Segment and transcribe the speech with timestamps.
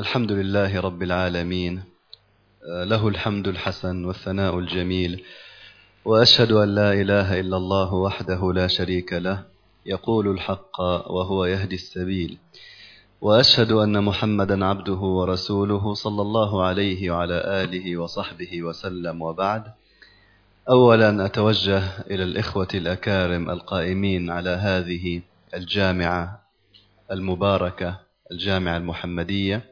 [0.00, 1.82] الحمد لله رب العالمين.
[2.64, 5.24] له الحمد الحسن والثناء الجميل.
[6.04, 9.42] وأشهد أن لا إله إلا الله وحده لا شريك له.
[9.86, 12.38] يقول الحق وهو يهدي السبيل.
[13.20, 19.64] وأشهد أن محمدا عبده ورسوله صلى الله عليه وعلى آله وصحبه وسلم وبعد.
[20.70, 25.22] اولا أتوجه إلى الإخوة الأكارم القائمين على هذه
[25.54, 26.40] الجامعة
[27.10, 28.00] المباركة
[28.32, 29.71] الجامعة المحمدية.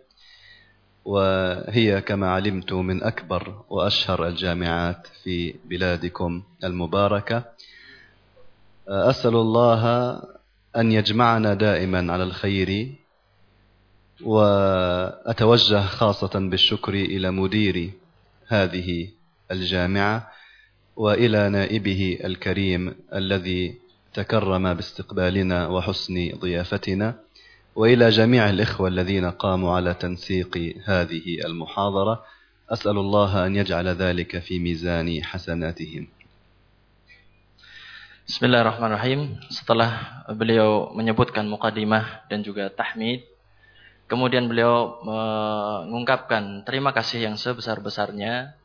[1.05, 7.45] وهي كما علمت من أكبر وأشهر الجامعات في بلادكم المباركة.
[8.89, 9.83] أسأل الله
[10.77, 12.95] أن يجمعنا دائما على الخير
[14.25, 17.91] وأتوجه خاصة بالشكر إلى مدير
[18.47, 19.09] هذه
[19.51, 20.31] الجامعة
[20.97, 23.75] وإلى نائبه الكريم الذي
[24.15, 27.15] تكرم باستقبالنا وحسن ضيافتنا.
[27.80, 32.24] والى جميع الاخوه الذين قاموا على تنسيق هذه المحاضره
[32.70, 36.08] اسال الله ان يجعل ذلك في ميزان حسناتهم
[38.26, 39.38] Bismillahirrahmanirrahim.
[39.54, 43.22] Setelah beliau menyebutkan mukadimah dan juga tahmid,
[44.10, 48.58] kemudian beliau mengungkapkan terima kasih yang sebesar-besarnya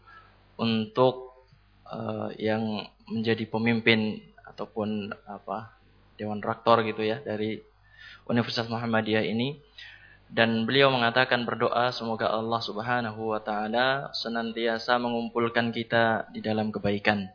[0.57, 1.45] untuk
[1.85, 5.77] uh, yang menjadi pemimpin ataupun apa
[6.17, 7.61] dewan rektor gitu ya dari
[8.26, 9.62] Universitas Muhammadiyah ini
[10.30, 17.30] dan beliau mengatakan berdoa semoga Allah Subhanahu wa taala senantiasa mengumpulkan kita di dalam kebaikan.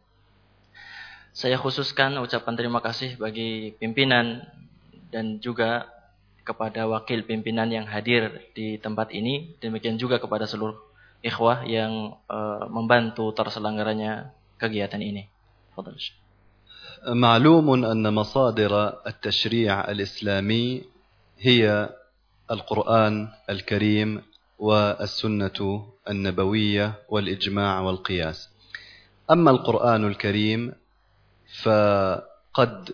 [1.30, 4.42] Saya khususkan ucapan terima kasih bagi pimpinan
[5.14, 5.86] dan juga
[6.42, 9.54] kepada wakil pimpinan yang hadir di tempat ini.
[9.62, 10.74] Demikian juga kepada seluruh
[11.22, 15.30] ikhwah yang uh, membantu terselenggaranya kegiatan ini.
[17.08, 20.82] معلوم أن مصادر التشريع الإسلامي
[21.38, 21.88] هي
[22.50, 24.22] القرآن الكريم
[24.58, 28.48] والسنة النبوية والإجماع والقياس.
[29.30, 30.72] أما القرآن الكريم
[31.62, 32.90] فقد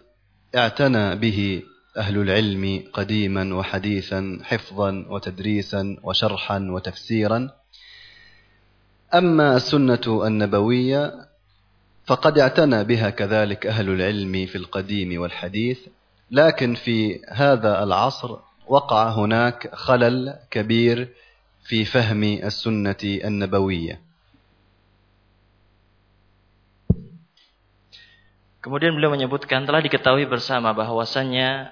[0.56, 1.62] اعتنى به
[1.96, 7.50] أهل العلم قديما وحديثا حفظا وتدريسا وشرحا وتفسيرا.
[9.14, 11.25] أما السنة النبوية
[12.06, 15.78] فقد اعتنى بها كذلك أهل العلم في القديم والحديث
[16.30, 18.36] لكن في هذا العصر
[18.66, 21.08] وقع هناك خلل كبير
[21.66, 24.06] في فهم السنة النبوية
[28.66, 31.70] Kemudian beliau menyebutkan telah diketahui bersama bahwasannya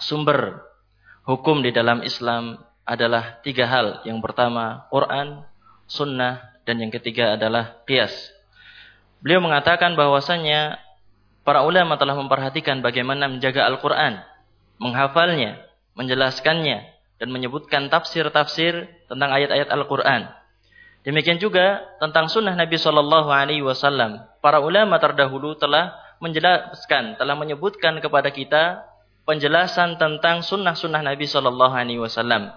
[0.00, 0.64] sumber
[1.28, 2.56] hukum di dalam Islam
[2.88, 4.00] adalah tiga hal.
[4.08, 5.44] Yang pertama Quran,
[5.84, 8.33] Sunnah, dan yang ketiga adalah Qiyas.
[9.24, 10.76] Beliau mengatakan bahwasannya
[11.48, 14.20] para ulama telah memperhatikan bagaimana menjaga Al-Quran,
[14.76, 15.64] menghafalnya,
[15.96, 20.28] menjelaskannya, dan menyebutkan tafsir-tafsir tentang ayat-ayat Al-Quran.
[21.08, 24.28] Demikian juga tentang sunnah Nabi Shallallahu Alaihi Wasallam.
[24.44, 28.84] Para ulama terdahulu telah menjelaskan, telah menyebutkan kepada kita
[29.24, 32.52] penjelasan tentang sunnah-sunnah Nabi Shallallahu Alaihi Wasallam.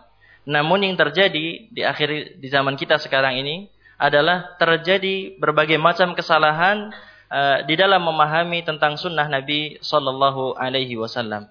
[0.48, 6.94] Namun yang terjadi di akhir di zaman kita sekarang ini adalah terjadi berbagai macam kesalahan
[7.34, 11.50] uh, di dalam memahami tentang sunnah Nabi Shallallahu Alaihi Wasallam.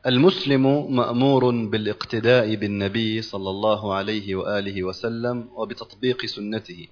[0.00, 0.64] المسلم
[0.96, 6.88] مأمور بالاقتداء بالنبي صلى الله عليه وآله وسلم وبتطبيق سنته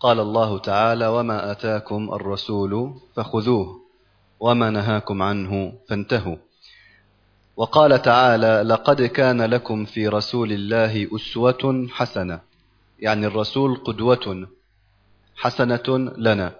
[0.00, 3.66] قال الله تعالى وما آتاكم الرسول فخذوه
[4.40, 6.36] وما نهاكم عنه فانتهوا
[7.56, 12.47] وقال تعالى لقد كان لكم في رسول الله أسوة حسنة
[13.03, 14.47] يعني الرسول قدوة
[15.35, 15.87] حسنة
[16.17, 16.55] لنا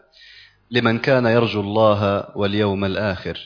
[0.72, 2.02] لمن كان يرجو الله
[2.36, 3.38] واليوم الآخر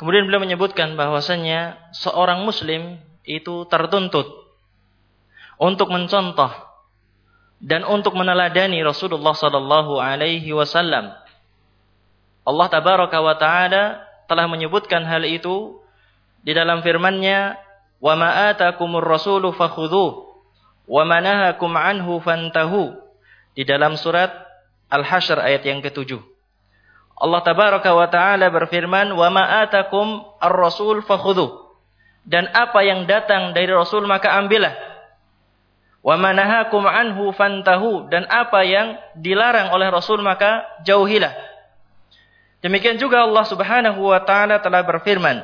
[0.00, 4.24] Kemudian beliau menyebutkan bahwasannya seorang muslim itu tertuntut
[5.60, 6.48] untuk mencontoh
[7.60, 11.12] dan untuk meneladani Rasulullah sallallahu alaihi wasallam.
[12.48, 15.84] Allah tabaraka wa taala telah menyebutkan hal itu
[16.40, 17.60] di dalam firman-Nya,
[18.00, 20.23] "Wa ma atakumur rasulu fakhudhuh
[20.85, 22.97] Wa ma nahakum anhu fantahu."
[23.55, 24.31] Di dalam surat
[24.91, 26.19] Al-Hasyr ayat yang ketujuh.
[27.15, 31.63] Allah tabaraka wa taala berfirman, "Wa ma atakum ar-rasul fakhudhu."
[32.25, 34.73] Dan apa yang datang dari Rasul maka ambillah.
[36.01, 41.33] Wa ma nahakum anhu fantahu dan apa yang dilarang oleh Rasul maka jauhilah.
[42.65, 45.37] Demikian juga Allah Subhanahu wa taala telah berfirman,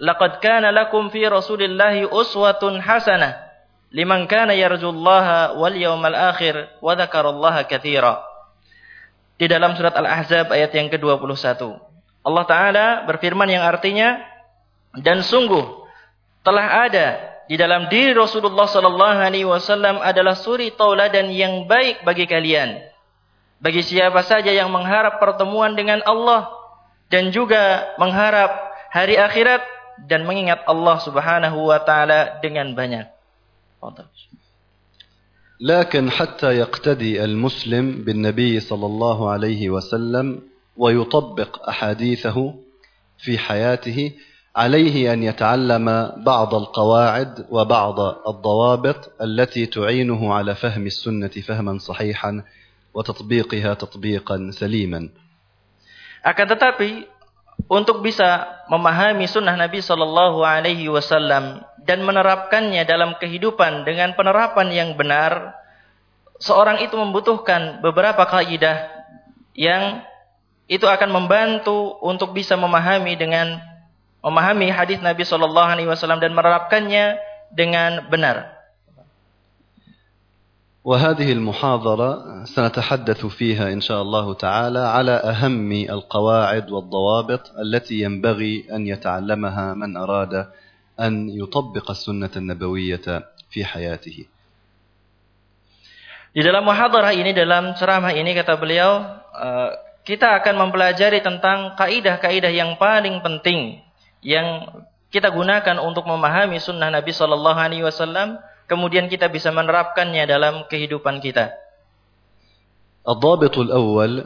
[0.00, 3.43] "Laqad kana lakum fi Rasulillahi uswatun hasanah
[3.94, 8.34] liman kana yarjullaha wal yawmal akhir wa dzakarallaha katsira."
[9.34, 11.58] di dalam surat Al-Ahzab ayat yang ke-21.
[12.24, 14.22] Allah Ta'ala berfirman yang artinya,
[14.94, 15.84] dan sungguh
[16.46, 17.06] telah ada
[17.50, 22.80] di dalam diri Rasulullah sallallahu alaihi wasallam adalah suri tauladan yang baik bagi kalian.
[23.58, 26.48] Bagi siapa saja yang mengharap pertemuan dengan Allah
[27.10, 28.54] dan juga mengharap
[28.92, 29.60] hari akhirat
[30.06, 33.13] dan mengingat Allah Subhanahu wa taala dengan banyak.
[35.60, 40.42] لكن حتى يقتدي المسلم بالنبي صلى الله عليه وسلم
[40.76, 42.54] ويطبق أحاديثه
[43.18, 44.12] في حياته
[44.56, 52.44] عليه أن يتعلم بعض القواعد وبعض الضوابط التي تعينه على فهم السنة فهما صحيحا
[52.94, 55.08] وتطبيقها تطبيقا سليما.
[56.24, 57.04] Akan tetapi
[57.68, 64.90] untuk bisa memahami sunnah Nabi Shallallahu Alaihi Wasallam dan menerapkannya dalam kehidupan dengan penerapan yang
[64.96, 65.56] benar,
[66.40, 68.88] seorang itu membutuhkan beberapa kaidah
[69.54, 70.04] yang
[70.64, 73.60] itu akan membantu untuk bisa memahami dengan
[74.24, 77.20] memahami hadis Nabi Shallallahu Alaihi Wasallam dan menerapkannya
[77.52, 78.53] dengan benar.
[80.84, 88.86] وهذه المحاضرة سنتحدث فيها إن شاء الله تعالى على أهم القواعد والضوابط التي ينبغي أن
[88.86, 90.34] يتعلمها من أراد
[91.00, 93.06] أن يطبق السنة النبوية
[93.50, 94.28] في حياته.
[96.34, 99.06] Di dalam muhadarah ini, dalam ceramah ini kata beliau,
[99.38, 99.70] eh,
[100.04, 103.80] kita akan mempelajari tentang kaidah-kaidah yang paling penting
[104.20, 104.68] yang
[105.08, 108.36] kita gunakan untuk memahami sunnah Nabi Shallallahu Alaihi Wasallam
[108.66, 111.64] kemudian kita bisa menerapkannya dalam kehidupan kita.
[113.04, 114.24] الضابط الأول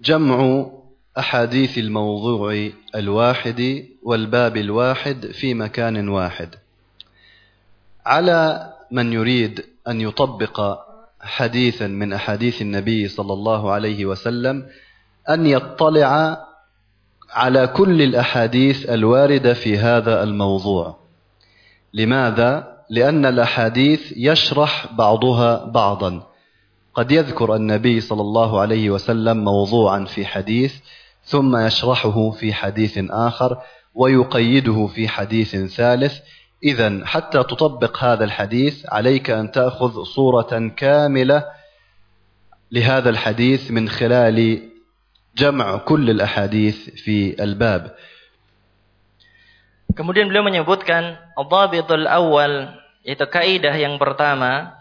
[0.00, 0.38] جمع
[1.18, 3.60] أحاديث الموضوع الواحد
[4.02, 6.54] والباب الواحد في مكان واحد.
[8.06, 10.78] على من يريد أن يطبق
[11.20, 14.66] حديثا من أحاديث النبي صلى الله عليه وسلم
[15.30, 16.38] أن يطلع
[17.30, 20.96] على كل الأحاديث الواردة في هذا الموضوع.
[21.94, 26.26] لماذا؟ لأن الأحاديث يشرح بعضها بعضا.
[26.94, 30.74] قد يذكر النبي صلى الله عليه وسلم موضوعا في حديث
[31.24, 33.58] ثم يشرحه في حديث آخر
[33.94, 36.18] ويقيده في حديث ثالث.
[36.64, 41.44] إذا حتى تطبق هذا الحديث عليك أن تأخذ صورة كاملة
[42.72, 44.62] لهذا الحديث من خلال
[45.36, 47.94] جمع كل الأحاديث في الباب.
[49.96, 52.76] Kemudian beliau menyebutkan dhabitul awal
[53.06, 54.76] yaitu kaidah yang pertama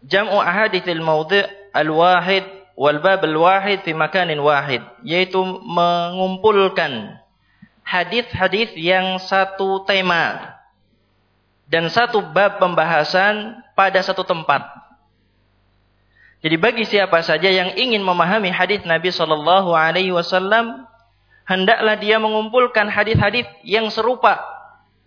[0.00, 1.44] jam'u ahaditsil mawdi'
[1.76, 2.46] al-wahid
[2.78, 7.20] wal bab al-wahid fi makanin wahid yaitu mengumpulkan
[7.84, 10.56] hadis-hadis yang satu tema
[11.68, 14.64] dan satu bab pembahasan pada satu tempat.
[16.40, 20.87] Jadi bagi siapa saja yang ingin memahami hadis Nabi Shallallahu Alaihi Wasallam
[21.48, 24.36] hendaklah dia mengumpulkan hadis-hadis yang serupa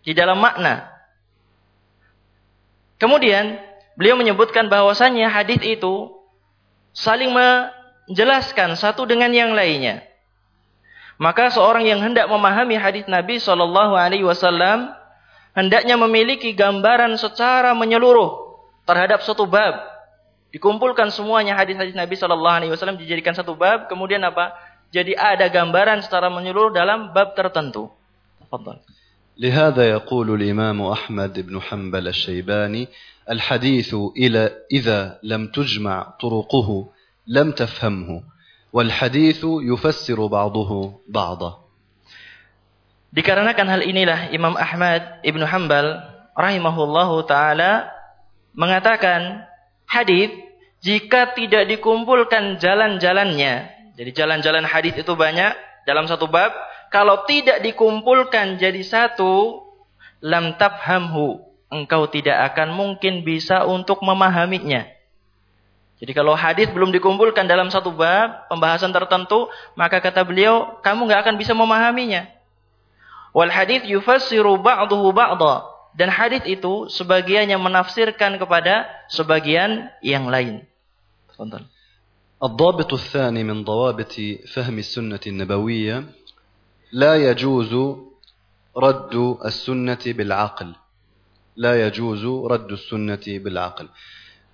[0.02, 0.90] di dalam makna.
[2.98, 3.62] Kemudian
[3.94, 6.10] beliau menyebutkan bahwasannya hadis itu
[6.98, 10.02] saling menjelaskan satu dengan yang lainnya.
[11.22, 14.90] Maka seorang yang hendak memahami hadis Nabi Shallallahu Alaihi Wasallam
[15.54, 18.58] hendaknya memiliki gambaran secara menyeluruh
[18.90, 19.78] terhadap satu bab.
[20.50, 23.86] Dikumpulkan semuanya hadis-hadis Nabi Shallallahu Alaihi Wasallam dijadikan satu bab.
[23.86, 24.58] Kemudian apa?
[24.95, 27.91] Jadi ada gambaran secara menyeluruh dalam bab tertentu.
[28.41, 28.81] Tafadhal.
[29.37, 32.89] لهذا يقول الإمام أحمد بن حنبل الشيباني
[33.31, 36.89] الحديث إلى إذا لم تجمع طرقه
[37.27, 38.23] لم تفهمه
[38.73, 40.71] والحديث يفسر بعضه
[41.09, 41.53] بعضا
[43.17, 46.05] Dikarenakan hal inilah Imam Ahmad Ibnu Hambal
[46.37, 47.89] rahimahullahu taala
[48.53, 49.45] mengatakan
[49.89, 50.33] hadis
[50.85, 55.54] jika tidak dikumpulkan jalan-jalannya jadi jalan-jalan hadis itu banyak
[55.86, 56.50] dalam satu bab.
[56.90, 59.62] Kalau tidak dikumpulkan jadi satu,
[60.26, 61.38] lam tafhamhu.
[61.70, 64.90] Engkau tidak akan mungkin bisa untuk memahaminya.
[66.02, 69.46] Jadi kalau hadis belum dikumpulkan dalam satu bab, pembahasan tertentu,
[69.78, 72.26] maka kata beliau, kamu nggak akan bisa memahaminya.
[73.38, 75.70] Wal hadis yufassiru ba'dahu ba'da.
[75.94, 80.66] Dan hadis itu sebagian yang menafsirkan kepada sebagian yang lain.
[81.38, 81.70] Tonton.
[82.44, 84.14] الضابط الثاني من ضوابط
[84.54, 86.04] فهم السنة النبوية
[86.92, 87.98] لا يجوز
[88.78, 90.76] رد السنة بالعقل.
[91.56, 93.88] لا يجوز رد السنة بالعقل.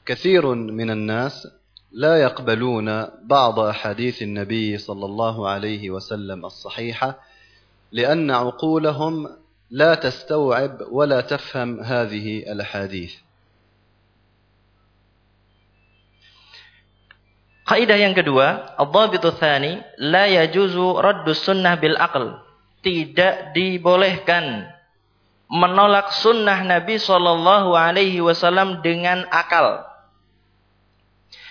[0.05, 1.47] كثير من الناس
[1.91, 7.19] لا يقبلون بعض أحاديث النبي صلى الله عليه وسلم الصحيحة
[7.91, 9.29] لأن عقولهم
[9.69, 13.13] لا تستوعب ولا تفهم هذه الأحاديث.
[17.67, 22.39] Kaidah yang kedua, adzabitu tsani la yajuzu raddus sunnah bil aql.
[22.79, 24.71] Tidak dibolehkan
[25.51, 29.83] menolak sunnah Nabi Shallallahu Alaihi Wasallam dengan akal.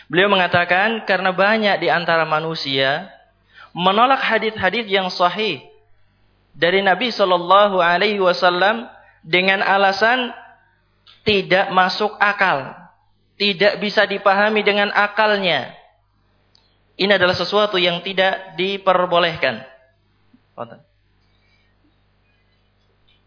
[0.09, 3.13] Beliau mengatakan karena banyak di antara manusia
[3.77, 5.61] menolak hadis-hadis yang sahih
[6.57, 8.89] dari Nabi Shallallahu Alaihi Wasallam
[9.21, 10.33] dengan alasan
[11.27, 12.73] tidak masuk akal,
[13.37, 15.75] tidak bisa dipahami dengan akalnya.
[16.97, 19.65] Ini adalah sesuatu yang tidak diperbolehkan.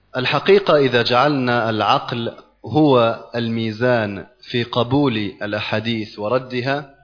[0.09, 2.33] الحقيقة إذا جعلنا العقل
[2.65, 6.95] هو الميزان في قبول الأحاديث وردها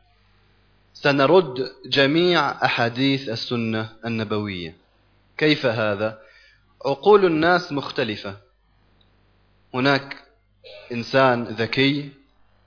[0.94, 4.76] سنرد جميع أحاديث السنة النبوية
[5.38, 6.20] كيف هذا؟
[6.86, 8.38] عقول الناس مختلفة
[9.74, 10.18] هناك
[10.92, 12.12] إنسان ذكي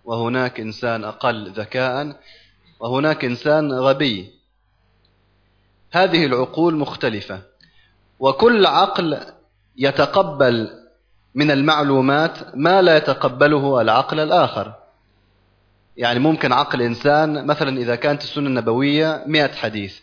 [0.04, 2.20] وهناك إنسان أقل ذكاء
[2.80, 4.30] وهناك إنسان غبي.
[5.92, 7.42] هذه العقول مختلفة.
[8.18, 9.20] وكل عقل
[9.76, 10.70] يتقبل
[11.34, 14.74] من المعلومات ما لا يتقبله العقل الآخر.
[15.96, 19.98] يعني ممكن عقل إنسان مثلا إذا كانت السنة النبوية مئة حديث.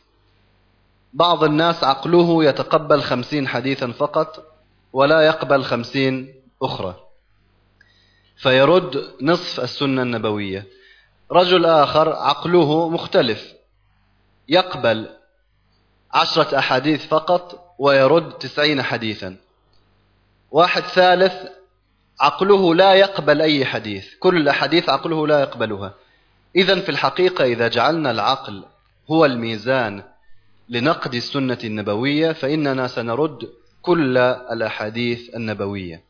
[1.14, 4.46] بعض الناس عقله يتقبل خمسين حديثا فقط
[4.94, 6.96] ولا يقبل خمسين أخرى.
[8.38, 10.75] فيرد نصف السنة النبوية.
[11.32, 13.54] رجل آخر عقله مختلف.
[14.50, 15.10] يقبل
[16.14, 19.36] عشرة أحاديث فقط ويرد تسعين حديثا.
[20.52, 21.34] واحد ثالث
[22.22, 24.16] عقله لا يقبل أي حديث.
[24.20, 25.94] كل الأحاديث عقله لا يقبلها.
[26.56, 28.64] إذا في الحقيقة إذا جعلنا العقل
[29.12, 30.04] هو الميزان
[30.70, 33.50] لنقد السنة النبوية فإننا سنرد
[33.82, 36.02] كل الأحاديث النبوية.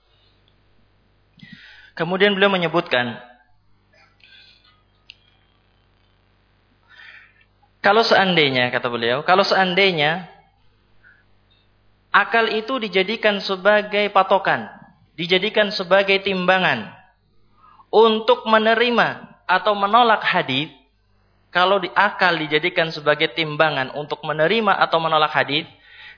[1.96, 3.16] Kemudian beliau menyebutkan
[7.86, 10.26] kalau seandainya kata beliau, kalau seandainya
[12.10, 14.74] akal itu dijadikan sebagai patokan,
[15.14, 16.90] dijadikan sebagai timbangan
[17.94, 20.74] untuk menerima atau menolak hadis,
[21.54, 25.70] kalau di akal dijadikan sebagai timbangan untuk menerima atau menolak hadis,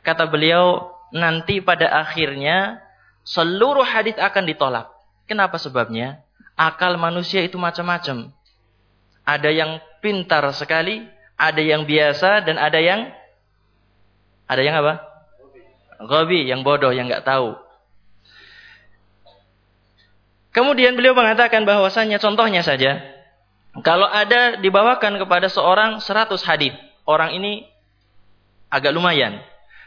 [0.07, 2.79] kata beliau nanti pada akhirnya
[3.27, 4.87] seluruh hadis akan ditolak.
[5.27, 6.23] Kenapa sebabnya?
[6.55, 8.31] Akal manusia itu macam-macam.
[9.27, 13.13] Ada yang pintar sekali, ada yang biasa, dan ada yang
[14.47, 15.05] ada yang apa?
[16.03, 17.57] Gobi, yang bodoh, yang nggak tahu.
[20.53, 22.97] Kemudian beliau mengatakan bahwasanya contohnya saja,
[23.85, 26.73] kalau ada dibawakan kepada seorang 100 hadis,
[27.05, 27.69] orang ini
[28.73, 29.37] agak lumayan.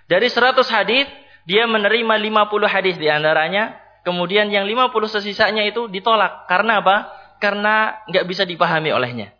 [0.07, 1.11] Dari 100 hadis,
[1.43, 6.49] dia menerima 50 hadis di antaranya Kemudian yang 50 sesisanya itu ditolak.
[6.49, 7.13] Karena apa?
[7.37, 9.37] Karena nggak bisa dipahami olehnya.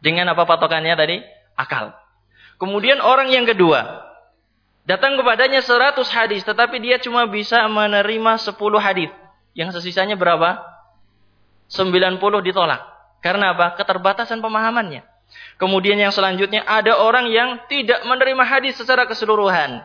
[0.00, 1.16] Dengan apa patokannya tadi?
[1.60, 1.92] Akal.
[2.56, 4.08] Kemudian orang yang kedua.
[4.88, 6.40] Datang kepadanya 100 hadis.
[6.48, 9.12] Tetapi dia cuma bisa menerima 10 hadis.
[9.52, 10.56] Yang sesisanya berapa?
[11.68, 12.16] 90
[12.48, 12.80] ditolak.
[13.20, 13.76] Karena apa?
[13.76, 15.04] Keterbatasan pemahamannya.
[15.60, 19.84] Kemudian yang selanjutnya ada orang yang tidak menerima hadis secara keseluruhan.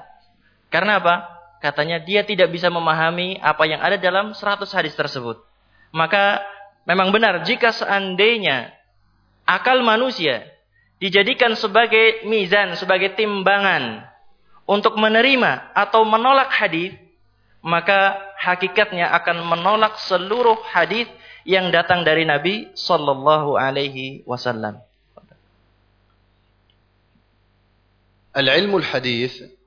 [0.72, 1.36] Karena apa?
[1.66, 5.42] katanya dia tidak bisa memahami apa yang ada dalam 100 hadis tersebut.
[5.90, 6.46] Maka
[6.86, 8.70] memang benar jika seandainya
[9.50, 10.46] akal manusia
[11.01, 14.05] dijadikan sebagai mizan, sebagai timbangan
[14.69, 16.95] untuk menerima atau menolak hadis,
[17.65, 21.09] maka hakikatnya akan menolak seluruh hadis
[21.49, 24.79] yang datang dari Nabi sallallahu alaihi wasallam.
[28.31, 29.59] Al-ilmu al-hadis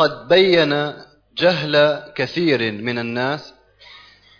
[0.00, 0.72] قد بين
[1.36, 1.74] جهل
[2.16, 3.53] كثير من الناس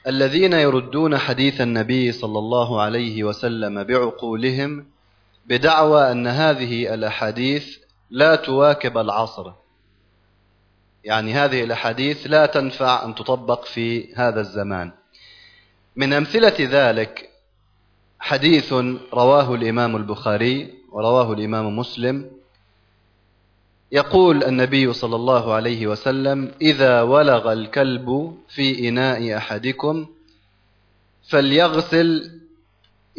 [0.07, 4.85] الذين يردون حديث النبي صلى الله عليه وسلم بعقولهم
[5.45, 7.77] بدعوى أن هذه الأحاديث
[8.09, 9.51] لا تواكب العصر.
[11.03, 14.91] يعني هذه الأحاديث لا تنفع أن تطبق في هذا الزمان.
[15.95, 17.29] من أمثلة ذلك
[18.19, 18.73] حديث
[19.13, 22.31] رواه الإمام البخاري ورواه الإمام مسلم
[23.91, 30.07] يقول النبي صلى الله عليه وسلم اذا ولغ الكلب في اناء احدكم
[31.29, 32.41] فليغسل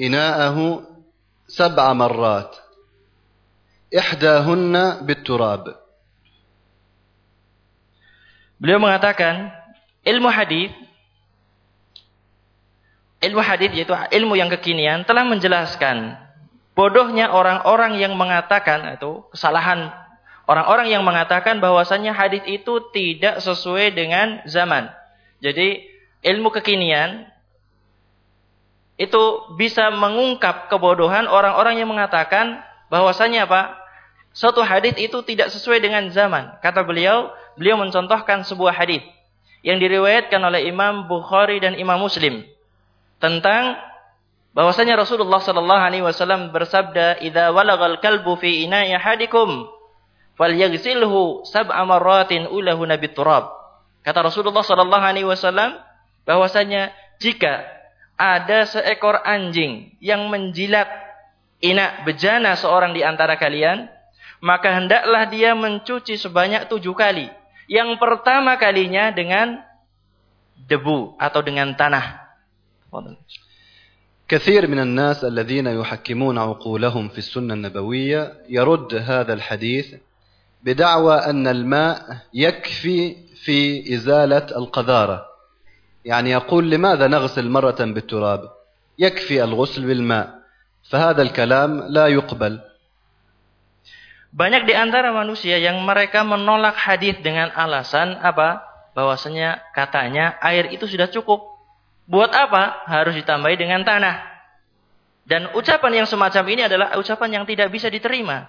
[0.00, 0.82] اناءه
[1.48, 2.56] سبع مرات
[3.98, 4.74] احداهن
[5.06, 5.86] بالتراب
[8.56, 9.52] Beliau mengatakan
[10.00, 10.72] ilmu hadis
[13.20, 16.16] ilmu hadis yaitu ilmu yang kekinian telah menjelaskan
[16.72, 19.92] bodohnya orang-orang yang mengatakan itu kesalahan
[20.46, 24.94] Orang-orang yang mengatakan bahwasannya hadis itu tidak sesuai dengan zaman.
[25.42, 25.82] Jadi
[26.22, 27.26] ilmu kekinian
[28.96, 29.22] itu
[29.58, 33.74] bisa mengungkap kebodohan orang-orang yang mengatakan bahwasannya apa?
[34.30, 36.62] Suatu hadis itu tidak sesuai dengan zaman.
[36.62, 39.02] Kata beliau, beliau mencontohkan sebuah hadis
[39.66, 42.46] yang diriwayatkan oleh Imam Bukhari dan Imam Muslim
[43.18, 43.74] tentang
[44.54, 49.75] bahwasanya Rasulullah sallallahu alaihi wasallam bersabda, "Idza walagal kalbu fi ina'i ahadikum
[50.39, 53.51] falyaghsilhu sab'a marratin ulahu nabi turab."
[54.01, 55.77] Kata Rasulullah sallallahu alaihi wasallam
[56.25, 56.89] bahwasanya
[57.21, 57.65] jika
[58.17, 60.89] ada seekor anjing yang menjilat
[61.61, 63.89] inak bejana seorang di antara kalian,
[64.41, 67.29] maka hendaklah dia mencuci sebanyak tujuh kali.
[67.69, 69.61] Yang pertama kalinya dengan
[70.65, 72.21] debu atau dengan tanah.
[74.31, 79.95] كثير من الناس الذين يحكمون عقولهم في السنة النبوية يرد هذا الحديث
[80.65, 85.25] بدعوى أن الماء يكفي في إزالة القذارة
[86.05, 88.41] يعني يقول لماذا نغسل مرة بالتراب
[88.99, 90.33] يكفي الغسل بالماء
[90.89, 92.71] فهذا الكلام لا يقبل
[94.31, 98.63] Banyak di antara manusia yang mereka menolak hadis dengan alasan apa?
[98.95, 101.43] Bahwasanya katanya air itu sudah cukup.
[102.07, 102.87] Buat apa?
[102.87, 104.23] Harus ditambahi dengan tanah.
[105.27, 108.47] Dan ucapan yang semacam ini adalah ucapan yang tidak bisa diterima.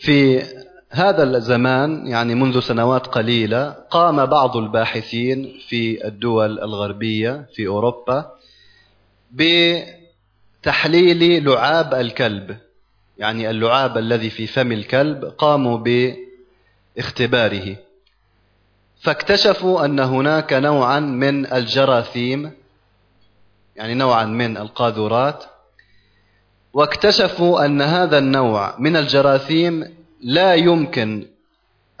[0.00, 0.42] في
[0.90, 8.30] هذا الزمان يعني منذ سنوات قليلة قام بعض الباحثين في الدول الغربية في أوروبا
[10.60, 12.56] بتحليل لعاب الكلب.
[13.18, 15.84] يعني اللعاب الذي في فم الكلب قاموا
[16.96, 17.76] باختباره.
[19.00, 22.52] فاكتشفوا أن هناك نوعا من الجراثيم
[23.76, 25.44] يعني نوعا من القاذورات
[26.74, 31.26] واكتشفوا أن هذا النوع من الجراثيم لا يمكن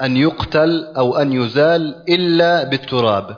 [0.02, 3.36] أن يقتل أو أن يزال إلا بالتراب.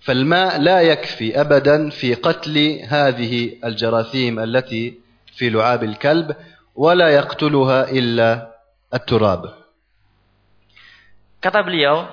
[0.00, 4.94] فالماء لا يكفي ابدا في قتل هذه الجراثيم التي
[5.36, 6.36] في لعاب الكلب
[6.74, 8.48] ولا يقتلها إلا
[8.94, 9.42] التراب.
[11.40, 12.04] Kata beliau,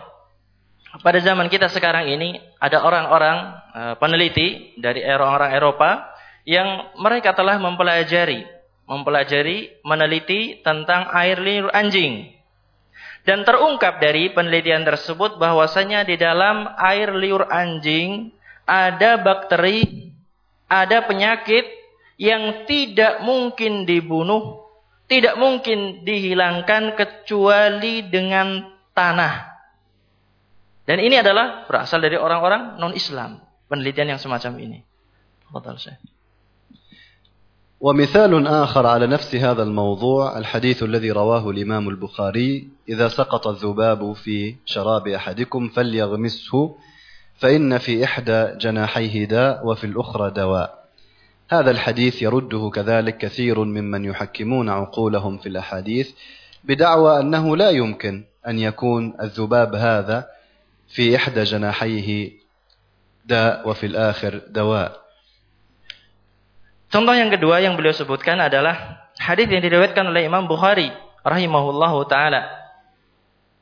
[1.04, 3.38] pada zaman kita sekarang ini ada orang-orang
[3.76, 6.17] uh, peneliti dari orang-orang Eropa
[6.48, 8.48] yang mereka telah mempelajari,
[8.88, 12.32] mempelajari, meneliti tentang air liur anjing.
[13.28, 18.32] Dan terungkap dari penelitian tersebut bahwasanya di dalam air liur anjing
[18.64, 20.16] ada bakteri,
[20.72, 21.68] ada penyakit
[22.16, 24.64] yang tidak mungkin dibunuh,
[25.12, 29.52] tidak mungkin dihilangkan kecuali dengan tanah.
[30.88, 33.44] Dan ini adalah berasal dari orang-orang non-Islam.
[33.68, 34.80] Penelitian yang semacam ini.
[37.80, 44.56] ومثال آخر على نفس هذا الموضوع الحديث الذي رواه الإمام البخاري إذا سقط الذباب في
[44.66, 46.76] شراب أحدكم فليغمسه
[47.36, 50.88] فإن في إحدى جناحيه داء وفي الأخرى دواء.
[51.50, 56.12] هذا الحديث يرده كذلك كثير ممن يحكمون عقولهم في الأحاديث
[56.64, 60.28] بدعوى أنه لا يمكن أن يكون الذباب هذا
[60.88, 62.32] في إحدى جناحيه
[63.26, 65.07] داء وفي الآخر دواء.
[66.88, 70.88] Contoh yang kedua yang beliau sebutkan adalah hadis yang diriwayatkan oleh Imam Bukhari
[71.26, 72.48] rahimahullahu taala.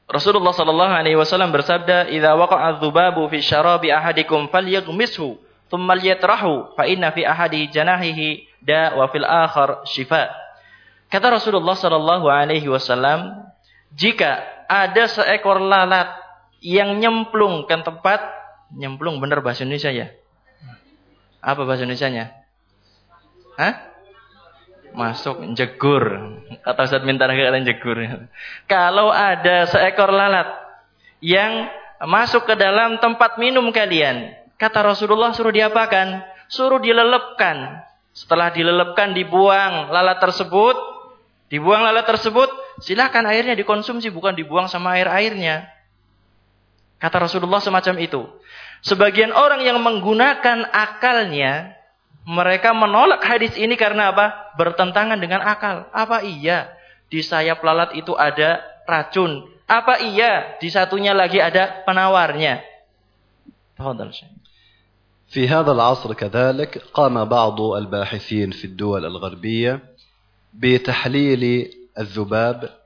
[0.05, 5.41] Rasulullah sallallahu alaihi wasallam bersabda, "Idza waqa'a adz-dzubabu fi syarabi ahadikum falyaghmishu
[5.73, 10.29] thumma liyatrahu fa inna fi ahadi janahihi da wa fil akhar shifa.
[11.09, 13.49] Kata Rasulullah sallallahu alaihi wasallam,
[13.93, 16.13] jika ada seekor lalat
[16.61, 18.21] yang nyemplung ke tempat
[18.73, 20.07] nyemplung benar bahasa Indonesia ya?
[21.41, 22.44] Apa bahasa Indonesia-nya?
[23.55, 23.73] Hah?
[24.95, 26.03] Masuk jegur.
[26.63, 27.99] Kata Ustaz minta kata jegur.
[28.67, 30.47] Kalau ada seekor lalat
[31.19, 31.67] yang
[32.07, 36.23] masuk ke dalam tempat minum kalian, Kata Rasulullah suruh diapakan?
[36.47, 37.83] Suruh dilelepkan.
[38.15, 40.75] Setelah dilelepkan dibuang lalat tersebut,
[41.51, 42.47] dibuang lalat tersebut,
[42.79, 45.67] silakan airnya dikonsumsi bukan dibuang sama air-airnya.
[46.95, 48.23] Kata Rasulullah semacam itu.
[48.87, 51.75] Sebagian orang yang menggunakan akalnya,
[52.28, 54.54] mereka menolak hadis ini karena apa?
[54.54, 55.88] Bertentangan dengan akal.
[55.90, 56.70] Apa iya
[57.10, 59.48] di sayap lalat itu ada racun?
[59.66, 62.70] Apa iya di satunya lagi ada penawarnya?
[63.80, 64.12] تفضل
[65.28, 69.80] في هذا العصر كذلك قام بعض الباحثين في الدول الغربية
[70.54, 72.76] بتحليل الذباب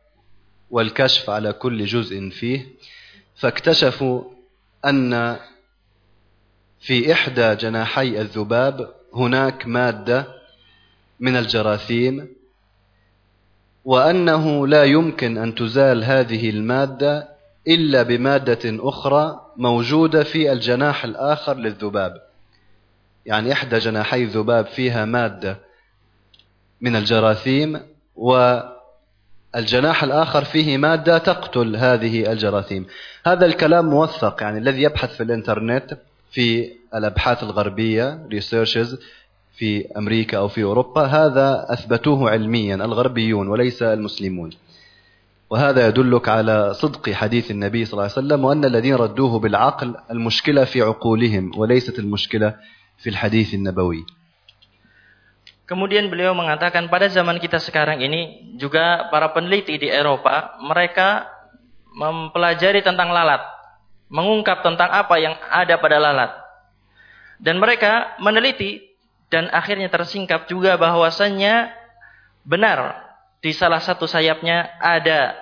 [0.70, 2.66] والكشف على كل جزء فيه
[3.34, 4.22] فاكتشفوا
[4.84, 5.36] أن
[6.80, 10.27] في إحدى جناحي الذباب هناك مادة
[11.19, 12.27] من الجراثيم
[13.85, 17.29] وأنه لا يمكن أن تزال هذه المادة
[17.67, 22.21] إلا بمادة أخرى موجودة في الجناح الآخر للذباب.
[23.25, 25.57] يعني إحدى جناحي الذباب فيها مادة
[26.81, 27.79] من الجراثيم
[29.55, 32.85] الجناح الآخر فيه مادة تقتل هذه الجراثيم.
[33.25, 35.97] هذا الكلام موثق يعني الذي يبحث في الإنترنت
[36.31, 38.97] في الأبحاث الغربية researches
[39.59, 44.49] في أمريكا أو في أوروبا هذا أثبتوه علميا الغربيون وليس المسلمون
[45.49, 50.63] وهذا يدلك على صدق حديث النبي صلى الله عليه وسلم وأن الذين ردوه بالعقل المشكلة
[50.65, 52.55] في عقولهم وليست المشكلة
[52.97, 54.05] في الحديث النبوي
[55.69, 61.29] Kemudian beliau mengatakan pada zaman kita sekarang ini juga para peneliti di Eropa mereka
[61.93, 63.37] mempelajari tentang lalat,
[64.09, 66.38] mengungkap tentang apa yang ada pada lalat.
[67.39, 68.83] Dan mereka meneliti
[69.31, 71.71] dan akhirnya tersingkap juga bahwasannya
[72.43, 73.07] benar
[73.39, 75.39] di salah satu sayapnya ada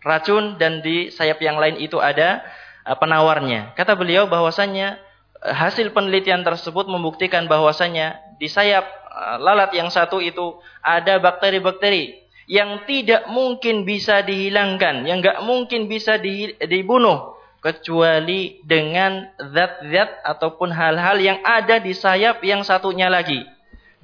[0.00, 2.40] racun dan di sayap yang lain itu ada
[2.88, 3.76] uh, penawarnya.
[3.76, 4.96] Kata beliau bahwasannya
[5.44, 12.22] uh, hasil penelitian tersebut membuktikan bahwasannya di sayap Eh, lalat yang satu itu ada bakteri-bakteri
[12.46, 16.14] yang tidak mungkin bisa dihilangkan, yang nggak mungkin bisa
[16.62, 17.34] dibunuh
[17.65, 23.41] kecuali dengan zat-zat ataupun hal-hal yang ada di sayap yang satunya lagi.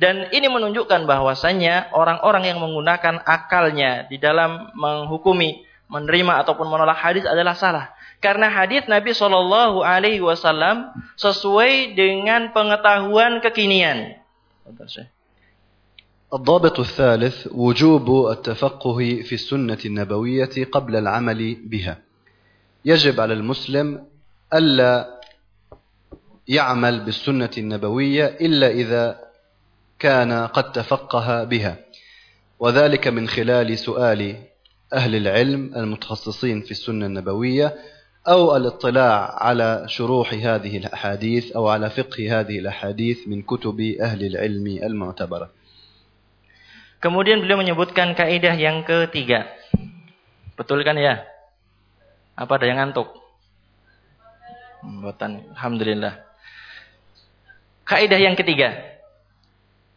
[0.01, 5.61] Dan ini menunjukkan bahwasannya orang-orang yang menggunakan akalnya di dalam menghukumi,
[5.93, 7.93] menerima ataupun menolak hadis adalah salah.
[8.17, 10.89] Karena hadis Nabi Shallallahu Alaihi Wasallam
[11.21, 14.17] sesuai dengan pengetahuan kekinian.
[16.31, 22.04] الضابط الثالث وجوب التفقه في السنة النبوية قبل العمل بها
[22.86, 24.06] يجب على المسلم
[24.54, 25.20] ألا
[26.48, 29.18] يعمل بالسنة النبوية إلا إذا
[29.98, 31.76] كان قد تفقه بها
[32.58, 34.36] وذلك من خلال سؤال
[34.92, 37.74] أهل العلم المتخصصين في السنة النبوية
[38.28, 44.66] أو الاطلاع على شروح هذه الأحاديث أو على فقه هذه الأحاديث من كتب أهل العلم
[44.66, 45.50] المعتبرة
[46.96, 49.46] Kemudian beliau menyebutkan kaidah yang ketiga.
[50.56, 51.35] Betul kan ya?
[52.36, 53.08] Apa ada yang ngantuk?
[54.84, 56.20] Buatan, Alhamdulillah.
[57.88, 58.76] Kaidah yang ketiga.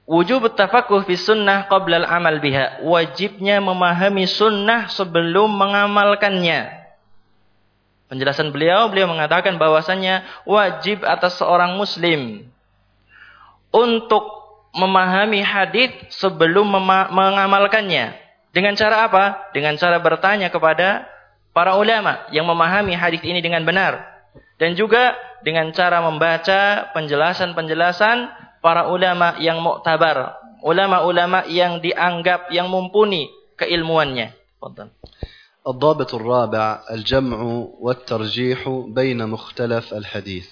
[0.09, 2.81] Wujub tafakuh fi sunnah qabla al-amal biha.
[2.81, 6.79] Wajibnya memahami sunnah sebelum mengamalkannya.
[8.09, 12.49] Penjelasan beliau, beliau mengatakan bahwasannya wajib atas seorang muslim
[13.69, 14.25] untuk
[14.73, 16.65] memahami hadis sebelum
[17.13, 18.17] mengamalkannya.
[18.49, 19.53] Dengan cara apa?
[19.53, 21.05] Dengan cara bertanya kepada
[21.58, 24.14] para ulama yang memahami hadis ini dengan benar
[24.58, 28.16] dan juga dengan cara membaca penjelasan-penjelasan
[28.64, 33.28] para ulama yang muktabar, ulama-ulama yang dianggap yang mumpuni
[33.60, 34.32] keilmuannya.
[34.58, 34.90] Fadhal.
[35.64, 37.38] الضابط الرابع الجمع
[37.80, 40.48] والترجيح بين مختلف الحديث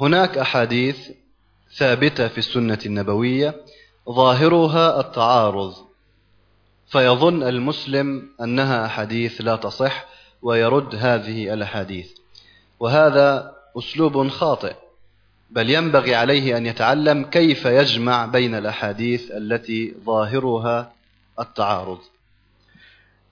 [0.00, 1.10] هناك احاديث
[1.74, 3.54] ثابته في السنه النبويه
[4.10, 5.74] ظاهرها التعارض
[6.93, 10.05] فيظن المسلم انها احاديث لا تصح
[10.41, 12.09] ويرد هذه الاحاديث
[12.79, 14.73] وهذا اسلوب خاطئ
[15.49, 20.93] بل ينبغي عليه ان يتعلم كيف يجمع بين الاحاديث التي ظاهرها
[21.39, 22.01] التعارض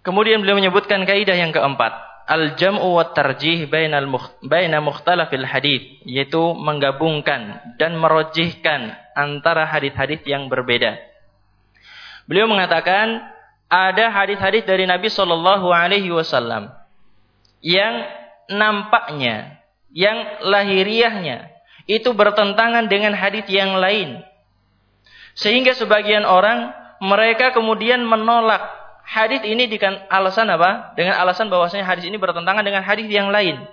[0.02, 1.94] Kemudian beliau menyebutkan kaidah yang keempat,
[2.26, 4.10] al-jam'u wa tarjih bainal
[4.42, 10.98] baina mukhtalafil hadith, yaitu menggabungkan dan merojihkan antara hadis-hadis yang berbeda.
[12.26, 13.31] Beliau mengatakan
[13.72, 16.76] ada hadis-hadis dari Nabi Shallallahu alaihi wasallam
[17.64, 18.04] yang
[18.52, 19.64] nampaknya,
[19.96, 21.48] yang lahiriahnya
[21.88, 24.20] itu bertentangan dengan hadis yang lain.
[25.40, 28.60] Sehingga sebagian orang mereka kemudian menolak
[29.08, 30.92] hadis ini dengan alasan apa?
[31.00, 33.64] Dengan alasan bahwasanya hadis ini bertentangan dengan hadis yang lain.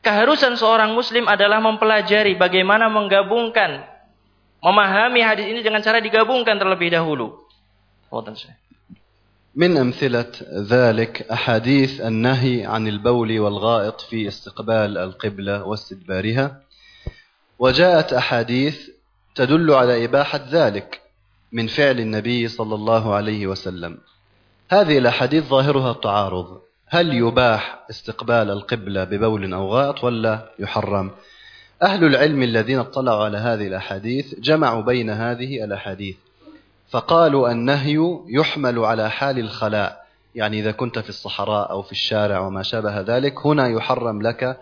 [0.00, 3.84] Keharusan seorang muslim adalah mempelajari bagaimana menggabungkan
[4.64, 7.44] memahami hadis ini dengan cara digabungkan terlebih dahulu.
[9.58, 16.60] من أمثلة ذلك أحاديث النهي عن البول والغائط في استقبال القبلة واستدبارها.
[17.58, 18.90] وجاءت أحاديث
[19.34, 21.00] تدل على إباحة ذلك
[21.52, 23.98] من فعل النبي صلى الله عليه وسلم.
[24.70, 26.60] هذه الأحاديث ظاهرها التعارض.
[26.86, 31.10] هل يباح استقبال القبلة ببول أو غائط ولا يحرم؟
[31.82, 36.16] أهل العلم الذين اطلعوا على هذه الأحاديث جمعوا بين هذه الأحاديث.
[36.88, 37.98] فقالوا النهي
[38.28, 40.06] يحمل على حال الخلاء.
[40.34, 44.60] يعني إذا كنت في الصحراء أو في الشارع وما شابه ذلك هنا يحرم لك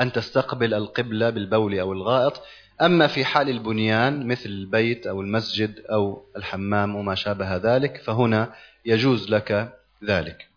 [0.00, 2.42] أن تستقبل القبلة بالبول أو الغائط.
[2.82, 8.54] أما في حال البنيان مثل البيت أو المسجد أو الحمام وما شابه ذلك فهنا
[8.86, 10.48] يجوز لك ذلك.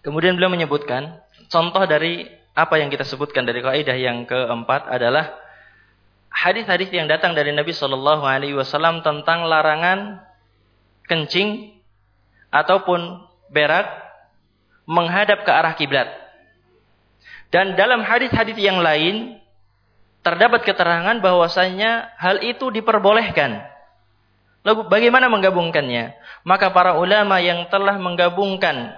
[0.00, 1.20] Kemudian beliau menyebutkan
[1.52, 2.24] contoh dari
[2.56, 5.36] apa yang kita sebutkan dari kaidah yang keempat adalah
[6.32, 10.22] hadis-hadis yang datang dari Nabi Shallallahu Alaihi Wasallam tentang larangan
[11.08, 11.74] kencing
[12.52, 13.88] ataupun berak
[14.88, 16.08] menghadap ke arah kiblat.
[17.48, 19.40] Dan dalam hadis-hadis yang lain
[20.20, 23.64] terdapat keterangan bahwasanya hal itu diperbolehkan.
[24.68, 26.12] Lalu bagaimana menggabungkannya?
[26.44, 28.92] Maka para ulama yang telah menggabungkan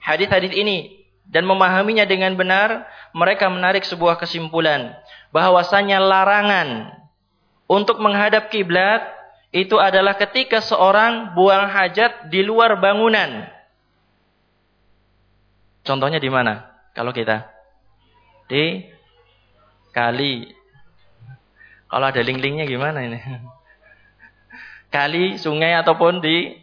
[0.00, 4.96] hadis-hadis ini dan memahaminya dengan benar, mereka menarik sebuah kesimpulan
[5.34, 6.94] bahwasanya larangan
[7.66, 9.02] untuk menghadap kiblat
[9.50, 13.50] itu adalah ketika seorang buang hajat di luar bangunan.
[15.82, 16.70] Contohnya di mana?
[16.94, 17.50] Kalau kita
[18.46, 18.86] di
[19.90, 20.54] kali.
[21.90, 23.18] Kalau ada link-linknya gimana ini?
[24.94, 26.54] Kali, sungai ataupun di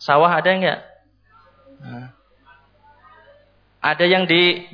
[0.00, 0.80] sawah ada enggak?
[1.80, 2.08] Nah.
[3.84, 4.64] Ada yang di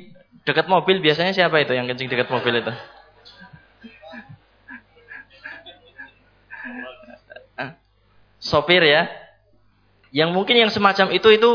[0.47, 2.73] dekat mobil biasanya siapa itu yang kencing dekat mobil itu?
[8.45, 9.09] Sopir ya.
[10.13, 11.51] Yang mungkin yang semacam itu itu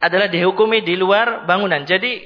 [0.00, 1.84] adalah dihukumi di luar bangunan.
[1.84, 2.24] Jadi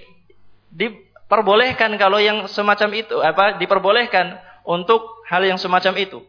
[0.71, 6.23] diperbolehkan kalau yang semacam itu apa diperbolehkan untuk hal yang semacam itu.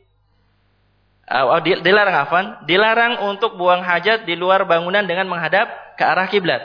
[1.23, 2.39] Uh, dilarang apa?
[2.67, 6.59] Dilarang untuk buang hajat di luar bangunan dengan menghadap ke arah kiblat.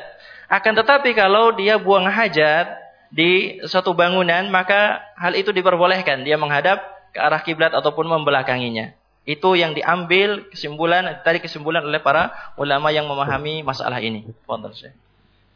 [0.50, 2.66] Akan tetapi kalau dia buang hajat
[3.14, 6.26] di suatu bangunan, maka hal itu diperbolehkan.
[6.26, 6.82] Dia menghadap
[7.14, 8.98] ke arah kiblat ataupun membelakanginya.
[9.28, 14.24] Itu yang diambil kesimpulan tadi kesimpulan oleh para ulama yang memahami masalah ini.
[14.48, 14.96] Fadhal Syekh.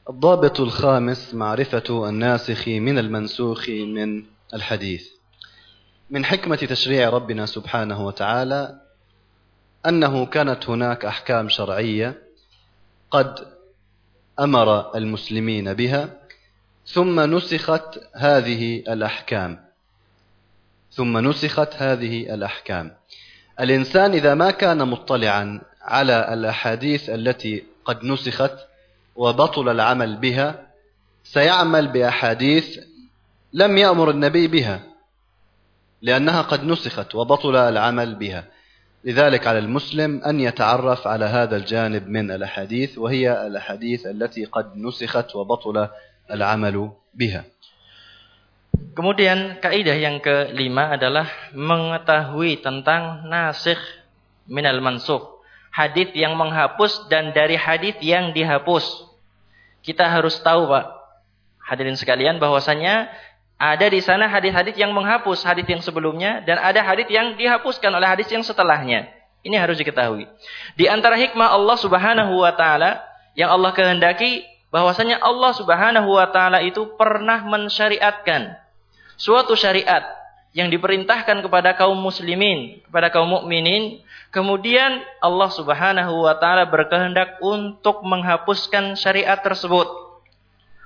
[0.02, 5.06] الضابط الخامس معرفة الناسخ من المنسوخ من الحديث.
[6.10, 8.82] من حكمة تشريع ربنا سبحانه وتعالى
[9.86, 12.18] أنه كانت هناك أحكام شرعية
[13.10, 13.46] قد
[14.40, 16.18] أمر المسلمين بها
[16.86, 19.64] ثم نسخت هذه الأحكام
[20.90, 22.96] ثم نسخت هذه الأحكام
[23.60, 28.54] الإنسان إذا ما كان مطلعا على الأحاديث التي قد نسخت
[29.16, 30.66] وبطل العمل بها
[31.24, 32.78] سيعمل بأحاديث
[33.52, 34.80] لم يأمر النبي بها
[36.02, 38.44] لأنها قد نسخت وبطل العمل بها.
[39.04, 45.36] لذلك على المسلم أن يتعرف على هذا الجانب من الأحاديث وهي الأحاديث التي قد نسخت
[45.36, 45.88] وبطل
[46.30, 47.44] العمل بها.
[48.92, 53.78] Kemudian kaidah yang kelima adalah mengetahui tentang nasikh
[54.50, 55.40] minal mansukh.
[55.72, 58.84] Hadis yang menghapus dan dari hadis yang dihapus.
[59.80, 60.84] Kita harus tahu, Pak.
[61.62, 63.08] Hadirin sekalian bahwasanya
[63.56, 68.10] ada di sana hadis-hadis yang menghapus hadis yang sebelumnya dan ada hadis yang dihapuskan oleh
[68.10, 69.08] hadis yang setelahnya.
[69.42, 70.26] Ini harus diketahui.
[70.74, 73.02] Di antara hikmah Allah Subhanahu wa taala
[73.38, 78.61] yang Allah kehendaki bahwasanya Allah Subhanahu wa taala itu pernah mensyariatkan
[79.22, 80.02] suatu syariat
[80.50, 84.02] yang diperintahkan kepada kaum muslimin, kepada kaum mukminin,
[84.34, 89.86] kemudian Allah Subhanahu wa taala berkehendak untuk menghapuskan syariat tersebut.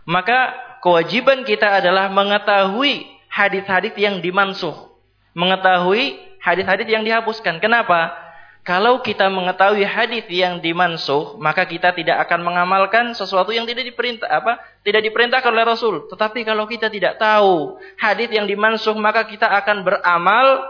[0.06, 4.92] Maka kewajiban kita adalah mengetahui hadis-hadis yang dimansuh,
[5.34, 7.58] mengetahui hadis-hadis yang dihapuskan.
[7.58, 8.25] Kenapa?
[8.65, 14.29] Kalau kita mengetahui hadis yang dimansuh, maka kita tidak akan mengamalkan sesuatu yang tidak diperintah
[14.29, 14.61] apa?
[14.85, 16.05] Tidak diperintahkan oleh Rasul.
[16.05, 20.61] Tetapi kalau kita tidak tahu hadis yang dimansuh, maka kita akan beramal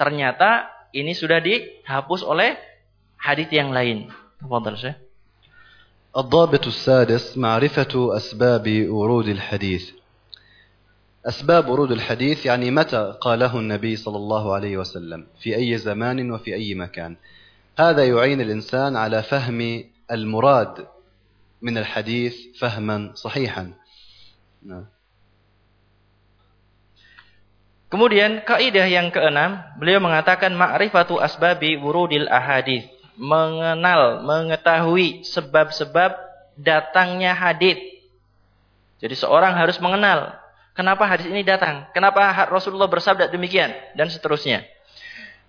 [0.00, 2.56] ternyata ini sudah dihapus oleh
[3.20, 4.08] hadis yang lain.
[4.40, 5.04] Tafadhal Syekh.
[6.14, 9.90] الضابط السادس معرفة أسباب ورود الحديث
[11.26, 16.54] أسباب ورود الحديث يعني متى قاله النبي صلى الله عليه وسلم في أي زمان وفي
[16.54, 17.16] أي مكان
[17.78, 19.58] هذا يعين الإنسان على فهم
[20.10, 20.86] المراد
[21.62, 23.74] من الحديث فهما صحيحا
[27.94, 36.10] Kemudian kaidah yang keenam, beliau mengatakan ma'rifatu asbabi wurudil ahadith, mengenal, mengetahui sebab-sebab
[36.58, 37.78] datangnya hadis.
[38.98, 40.34] Jadi seorang harus mengenal
[40.74, 44.66] kenapa hadis ini datang, kenapa Rasulullah bersabda demikian dan seterusnya.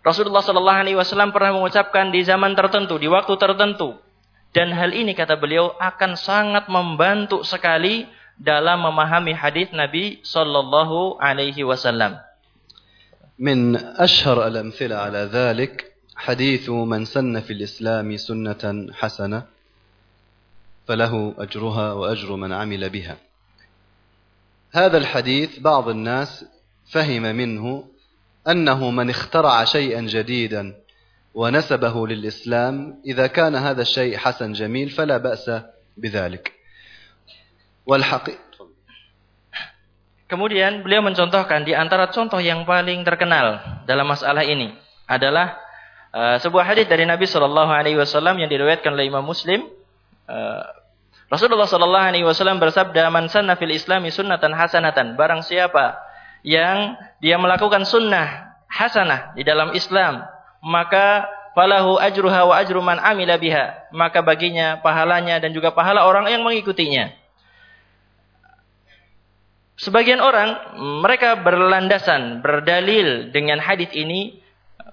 [0.00, 4.00] Rasulullah Shallallahu Alaihi Wasallam pernah mengucapkan di zaman tertentu, di waktu tertentu,
[4.56, 8.08] dan hal ini kata beliau akan sangat membantu sekali
[8.40, 12.20] dalam memahami hadis Nabi Shallallahu Alaihi Wasallam.
[13.40, 19.48] من أشهر الأمثلة على ذلك حديث من سن في الإسلام سنة حسنة
[20.84, 23.16] فله أجرها وأجر من عمل بها.
[24.76, 26.44] هذا الحديث بعض الناس
[26.92, 27.64] فهم منه
[28.45, 30.73] أنه من اخترع شيئا جديدا
[31.33, 35.51] ونسبه للإسلام إذا كان هذا الشيء حسن جميل فلا بأس
[35.97, 36.53] بذلك
[37.85, 38.45] والحقيقة
[40.25, 44.73] Kemudian beliau mencontohkan di antara contoh yang paling terkenal dalam masalah ini
[45.05, 45.61] adalah
[46.15, 49.67] Uh, sebuah hadis dari Nabi Shallallahu Alaihi Wasallam yang diriwayatkan oleh Imam Muslim.
[50.31, 50.63] Uh,
[51.27, 55.99] Rasulullah Shallallahu Alaihi Wasallam bersabda, "Man sanna fil Islami sunnatan hasanatan." Barang siapa
[56.39, 60.24] yang dia melakukan sunnah hasanah di dalam Islam,
[60.64, 63.92] maka falahu ajruha wa ajru man amila biha.
[63.92, 67.12] Maka baginya pahalanya dan juga pahala orang yang mengikutinya.
[69.80, 74.44] Sebagian orang mereka berlandasan, berdalil dengan hadis ini,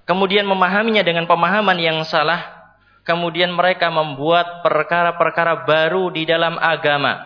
[0.08, 2.72] kemudian memahaminya dengan pemahaman yang salah,
[3.04, 7.20] kemudian mereka membuat perkara-perkara baru di dalam agama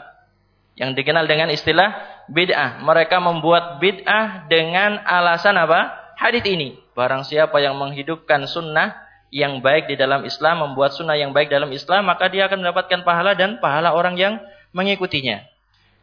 [0.74, 2.82] yang dikenal dengan istilah bid'ah.
[2.82, 6.14] Mereka membuat bid'ah dengan alasan apa?
[6.18, 6.78] Hadis ini.
[6.92, 8.94] Barang siapa yang menghidupkan sunnah
[9.32, 13.00] yang baik di dalam Islam, membuat sunnah yang baik dalam Islam, maka dia akan mendapatkan
[13.00, 14.36] pahala dan pahala orang yang
[14.76, 15.40] mengikutinya.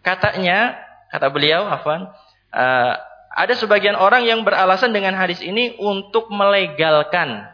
[0.01, 0.81] Katanya
[1.13, 2.09] kata beliau Afwan
[2.53, 2.93] uh,
[3.29, 7.45] ada sebagian orang yang beralasan dengan hadis ini untuk melegalkan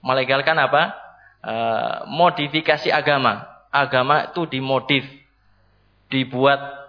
[0.00, 0.82] melegalkan apa
[1.42, 5.06] uh, modifikasi agama agama itu dimodif
[6.10, 6.79] dibuat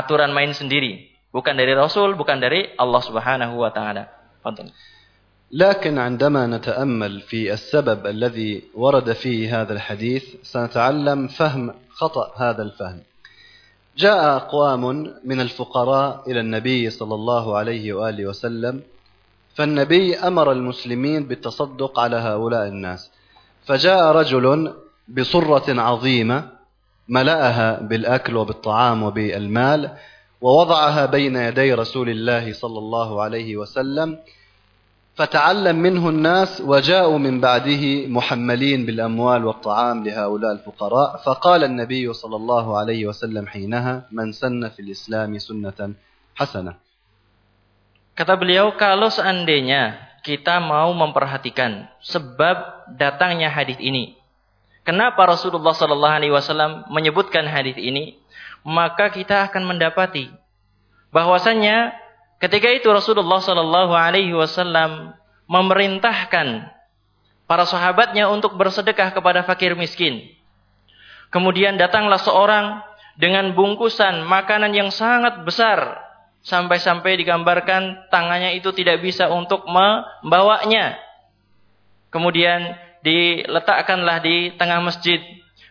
[0.00, 1.10] aturan main sendiri.
[1.34, 4.10] Bukan dari Rasul bukan dari Allah Subhanahu wa taala.
[5.54, 13.00] لكن عندما نتأمل في السبب الذي ورد فيه هذا الحديث سنتعلم فهم خطأ هذا الفهم.
[13.96, 18.82] جاء أقوام من الفقراء إلى النبي صلى الله عليه وآله وسلم
[19.54, 23.10] فالنبي أمر المسلمين بالتصدق على هؤلاء الناس.
[23.64, 24.74] فجاء رجل
[25.08, 26.53] بصرة عظيمة
[27.08, 29.90] ملأها بالأكل وبالطعام وبالمال
[30.40, 34.18] ووضعها بين يدي رسول الله صلى الله عليه وسلم
[35.14, 42.78] فتعلم منه الناس وجاءوا من بعده محملين بالأموال والطعام لهؤلاء الفقراء فقال النبي صلى الله
[42.78, 45.94] عليه وسلم حينها من سن في الإسلام سنة
[46.34, 46.74] حسنة
[48.14, 54.14] Kata beliau, kalau seandainya kita mau memperhatikan sebab datangnya hadis ini.
[54.84, 58.20] Kenapa Rasulullah Sallallahu Alaihi Wasallam menyebutkan hadis ini?
[58.64, 60.28] Maka kita akan mendapati
[61.12, 62.04] bahwasannya
[62.44, 65.16] Ketika itu Rasulullah Shallallahu Alaihi Wasallam
[65.48, 66.68] memerintahkan
[67.48, 70.28] para sahabatnya untuk bersedekah kepada fakir miskin.
[71.32, 72.84] Kemudian datanglah seorang
[73.16, 76.04] dengan bungkusan makanan yang sangat besar
[76.44, 81.00] sampai-sampai digambarkan tangannya itu tidak bisa untuk membawanya.
[82.12, 85.20] Kemudian diletakkanlah di tengah masjid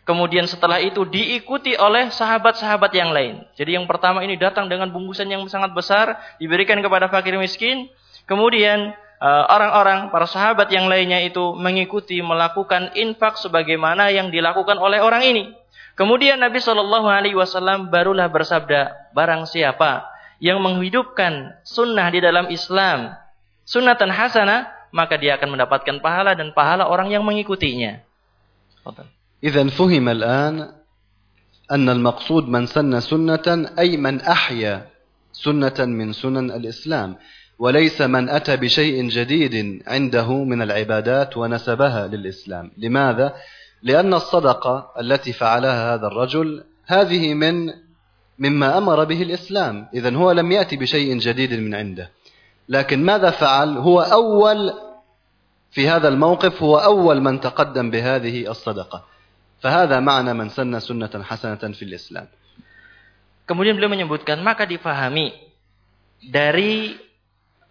[0.03, 3.47] Kemudian setelah itu diikuti oleh sahabat-sahabat yang lain.
[3.55, 7.87] Jadi yang pertama ini datang dengan bungkusan yang sangat besar, diberikan kepada fakir miskin.
[8.27, 8.91] Kemudian
[9.23, 15.23] eh, orang-orang, para sahabat yang lainnya itu mengikuti melakukan infak sebagaimana yang dilakukan oleh orang
[15.23, 15.43] ini.
[15.95, 20.03] Kemudian Nabi Shallallahu Alaihi Wasallam barulah bersabda, barang siapa
[20.43, 23.15] yang menghidupkan sunnah di dalam Islam,
[23.63, 28.05] sunnatan hasanah, maka dia akan mendapatkan pahala dan pahala orang yang mengikutinya.
[29.43, 30.55] إذا فهم الآن
[31.71, 34.87] أن المقصود من سن سنة أي من أحيا
[35.31, 37.15] سنة من سنن الإسلام
[37.59, 43.35] وليس من أتى بشيء جديد عنده من العبادات ونسبها للإسلام لماذا؟
[43.83, 47.73] لأن الصدقة التي فعلها هذا الرجل هذه من
[48.39, 52.09] مما أمر به الإسلام إذا هو لم يأتي بشيء جديد من عنده
[52.68, 54.72] لكن ماذا فعل؟ هو أول
[55.70, 59.04] في هذا الموقف هو أول من تقدم بهذه الصدقة
[59.60, 62.28] فهذا معنى من سن سنة حسنة في الإسلام
[63.48, 65.32] Kemudian beliau menyebutkan maka difahami
[66.20, 67.00] dari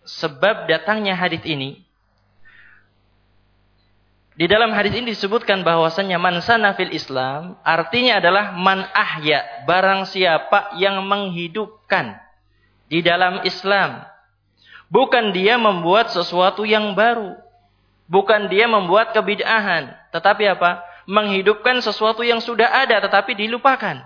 [0.02, 1.86] sebab datangnya hadis ini
[4.34, 10.10] di dalam hadis ini disebutkan bahwasanya man sana fil Islam artinya adalah man ahya barang
[10.10, 12.18] siapa yang menghidupkan
[12.90, 14.02] di dalam Islam
[14.92, 17.36] bukan dia membuat sesuatu yang baru
[18.08, 24.04] bukan dia membuat kebid'ahan tetapi apa menghidupkan sesuatu yang sudah ada tetapi dilupakan.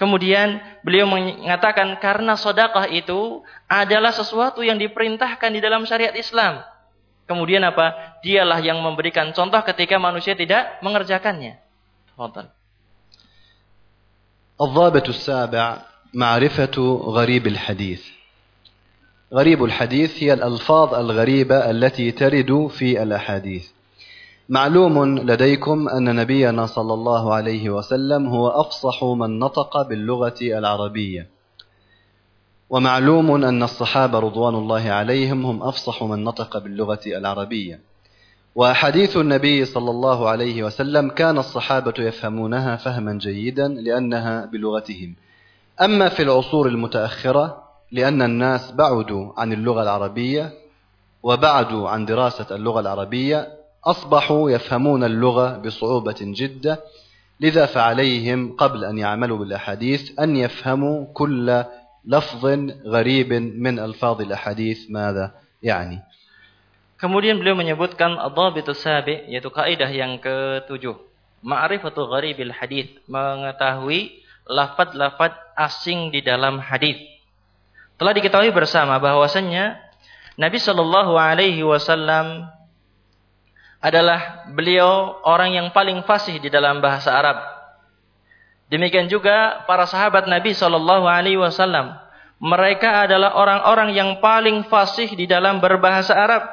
[0.00, 6.64] Kemudian beliau mengatakan karena sodakah itu adalah sesuatu yang diperintahkan di dalam syariat Islam.
[7.28, 8.16] Kemudian apa?
[8.24, 11.60] Dialah yang memberikan contoh ketika manusia tidak mengerjakannya.
[12.16, 12.48] Tonton.
[14.58, 15.66] الضابط السابع
[16.14, 18.02] معرفة غريب الحديث.
[19.33, 23.67] غريب الحديث هي الألفاظ الغريبة التي ترد في الأحاديث.
[24.49, 31.27] معلوم لديكم أن نبينا صلى الله عليه وسلم هو أفصح من نطق باللغة العربية.
[32.69, 37.79] ومعلوم أن الصحابة رضوان الله عليهم هم أفصح من نطق باللغة العربية.
[38.55, 45.15] وأحاديث النبي صلى الله عليه وسلم كان الصحابة يفهمونها فهما جيدا لأنها بلغتهم.
[45.81, 47.63] أما في العصور المتأخرة
[47.93, 50.51] لأن الناس بعدوا عن اللغة العربية
[51.23, 53.47] وبعدوا عن دراسة اللغة العربية
[53.85, 56.77] أصبحوا يفهمون اللغة بصعوبة جدا
[57.39, 61.63] لذا فعليهم قبل أن يعملوا بالأحاديث أن يفهموا كل
[62.05, 62.45] لفظ
[62.85, 65.31] غريب من ألفاظ الأحاديث ماذا
[65.63, 66.01] يعني
[67.03, 70.95] Kemudian beliau menyebutkan adhabitus sabi yaitu kaidah yang ketujuh.
[71.43, 77.12] Ma'rifatul gharibil hadis, mengetahui lafaz-lafaz asing di dalam hadis.
[78.03, 79.79] Telah diketahui bersama bahwasannya
[80.35, 82.51] Nabi Shallallahu alaihi wasallam
[83.79, 87.39] adalah beliau orang yang paling fasih di dalam bahasa Arab.
[88.67, 91.95] Demikian juga para sahabat Nabi Shallallahu Alaihi Wasallam.
[92.43, 96.43] Mereka adalah orang-orang yang paling fasih di dalam berbahasa Arab.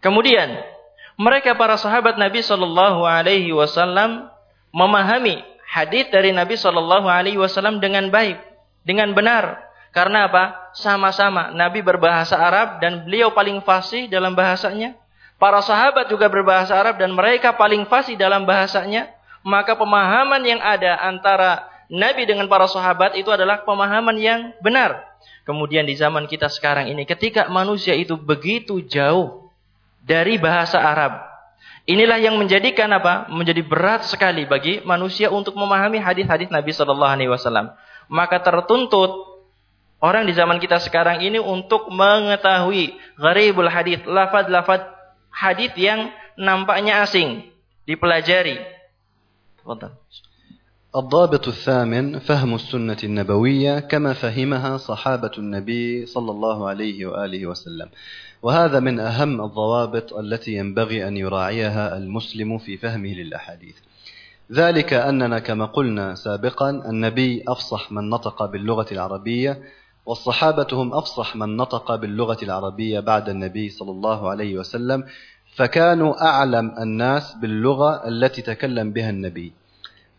[0.00, 0.56] Kemudian
[1.20, 4.24] mereka para sahabat Nabi Shallallahu Alaihi Wasallam
[4.72, 5.36] memahami
[5.68, 8.40] hadis dari Nabi Shallallahu Alaihi Wasallam dengan baik,
[8.88, 9.71] dengan benar.
[9.92, 10.72] Karena apa?
[10.72, 14.96] Sama-sama Nabi berbahasa Arab dan beliau paling fasih dalam bahasanya.
[15.36, 19.12] Para sahabat juga berbahasa Arab dan mereka paling fasih dalam bahasanya.
[19.44, 25.12] Maka pemahaman yang ada antara Nabi dengan para sahabat itu adalah pemahaman yang benar.
[25.44, 29.50] Kemudian di zaman kita sekarang ini ketika manusia itu begitu jauh
[30.00, 31.20] dari bahasa Arab.
[31.82, 33.26] Inilah yang menjadikan apa?
[33.28, 37.74] Menjadi berat sekali bagi manusia untuk memahami hadis-hadis Nabi Shallallahu Alaihi Wasallam.
[38.06, 39.31] Maka tertuntut
[40.02, 44.90] orang di zaman kita sekarang ini untuk mengetahui gharibul hadis, lafad-lafad
[45.30, 47.46] hadis yang nampaknya asing
[47.86, 48.58] dipelajari.
[49.62, 49.94] تفضل.
[50.96, 57.88] الضابط الثامن فهم السنة النبوية كما فهمها صحابة النبي صلى الله عليه وآله وسلم
[58.42, 63.76] وهذا من أهم الضوابط التي ينبغي أن يراعيها المسلم في فهمه للأحاديث
[64.52, 69.62] ذلك أننا كما قلنا سابقا النبي أفصح من نطق باللغة العربية
[70.06, 75.04] والصحابة هم أفصح من نطق باللغة العربية بعد النبي صلى الله عليه وسلم
[75.54, 79.52] فكانوا أعلم الناس باللغة التي تكلم بها النبي.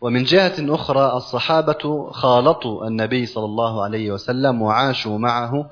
[0.00, 5.70] ومن جهة أخرى الصحابة خالطوا النبي صلى الله عليه وسلم وعاشوا معه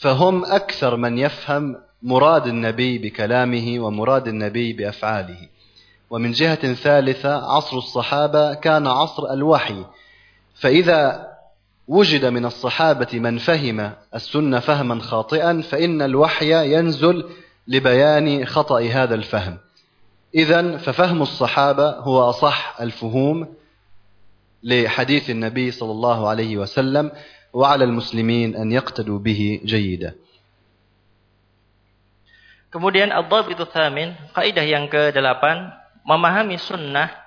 [0.00, 5.48] فهم أكثر من يفهم مراد النبي بكلامه ومراد النبي بأفعاله.
[6.10, 9.84] ومن جهة ثالثة عصر الصحابة كان عصر الوحي
[10.54, 11.23] فإذا
[11.88, 17.24] وجد من الصحابة من فهم السنة فهما خاطئا فإن الوحي ينزل
[17.68, 19.58] لبيان خطأ هذا الفهم.
[20.34, 23.54] إذا ففهم الصحابة هو أصح الفهوم
[24.62, 27.12] لحديث النبي صلى الله عليه وسلم
[27.52, 30.14] وعلى المسلمين أن يقتدوا به جيدا.
[32.74, 35.44] Kemudian ad itu thamin, kaidah yang ke-8,
[36.02, 37.23] memahami sunnah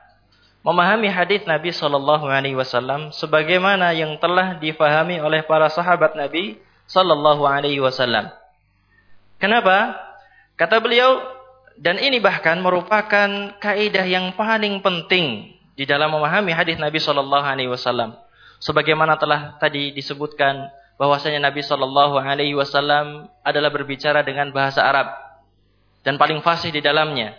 [0.65, 7.43] memahami hadis Nabi Shallallahu Alaihi Wasallam sebagaimana yang telah difahami oleh para sahabat Nabi Shallallahu
[7.43, 8.31] Alaihi Wasallam.
[9.37, 9.97] Kenapa?
[10.57, 11.21] Kata beliau,
[11.77, 17.69] dan ini bahkan merupakan kaidah yang paling penting di dalam memahami hadis Nabi Shallallahu Alaihi
[17.69, 18.17] Wasallam.
[18.57, 25.13] Sebagaimana telah tadi disebutkan bahwasanya Nabi Shallallahu Alaihi Wasallam adalah berbicara dengan bahasa Arab
[26.01, 27.37] dan paling fasih di dalamnya.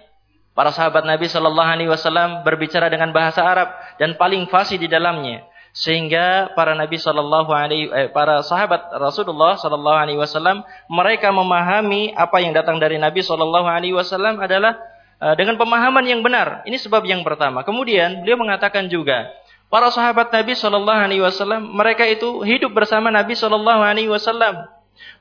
[0.59, 5.47] Para sahabat Nabi Shallallahu Alaihi Wasallam berbicara dengan bahasa Arab dan paling fasih di dalamnya,
[5.71, 12.43] sehingga para Nabi Shallallahu Alaihi eh, para sahabat Rasulullah Shallallahu Alaihi Wasallam mereka memahami apa
[12.43, 14.75] yang datang dari Nabi Shallallahu Alaihi Wasallam adalah
[15.23, 16.67] uh, dengan pemahaman yang benar.
[16.67, 17.63] Ini sebab yang pertama.
[17.63, 19.31] Kemudian beliau mengatakan juga
[19.71, 24.67] para sahabat Nabi Shallallahu Alaihi Wasallam mereka itu hidup bersama Nabi Shallallahu Alaihi Wasallam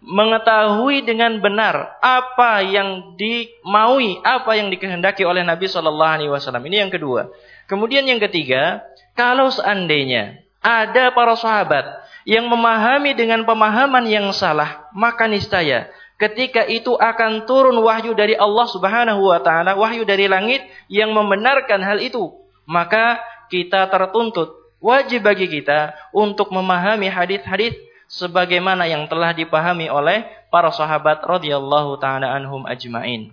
[0.01, 6.63] mengetahui dengan benar apa yang dimaui, apa yang dikehendaki oleh Nabi Shallallahu Alaihi Wasallam.
[6.65, 7.33] Ini yang kedua.
[7.67, 8.85] Kemudian yang ketiga,
[9.17, 11.85] kalau seandainya ada para sahabat
[12.23, 18.67] yang memahami dengan pemahaman yang salah, maka niscaya ketika itu akan turun wahyu dari Allah
[18.67, 22.33] Subhanahu wa taala, wahyu dari langit yang membenarkan hal itu.
[22.67, 24.51] Maka kita tertuntut
[24.83, 27.73] wajib bagi kita untuk memahami hadis-hadis
[28.07, 33.31] sebagaimana yang telah dipahami oleh para sahabat radhiyallahu taala anhum ajmain.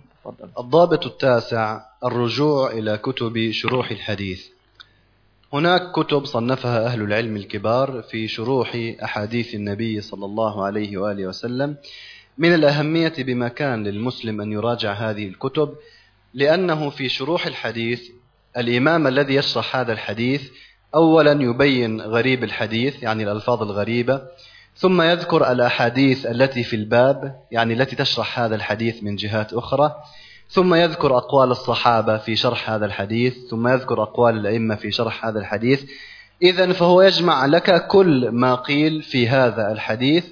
[0.57, 4.41] الضابط التاسع الرجوع إلى كتب شروح الحديث
[5.53, 8.73] هناك كتب صنفها أهل العلم الكبار في شروح
[9.03, 11.77] أحاديث النبي صلى الله عليه وآله وسلم
[12.37, 15.75] من الأهمية بمكان للمسلم أن يراجع هذه الكتب
[16.33, 18.01] لأنه في شروح الحديث
[18.57, 20.49] الإمام الذي يشرح هذا الحديث
[20.95, 24.21] أولا يبين غريب الحديث يعني الألفاظ الغريبة
[24.77, 29.95] ثم يذكر الأحاديث التي في الباب يعني التي تشرح هذا الحديث من جهات أخرى.
[30.49, 35.39] ثم يذكر أقوال الصحابة في شرح هذا الحديث ثم يذكر أقوال الأئمة في شرح هذا
[35.39, 35.83] الحديث.
[36.41, 40.25] إذا فهو يجمع لك كل ما قيل في هذا الحديث.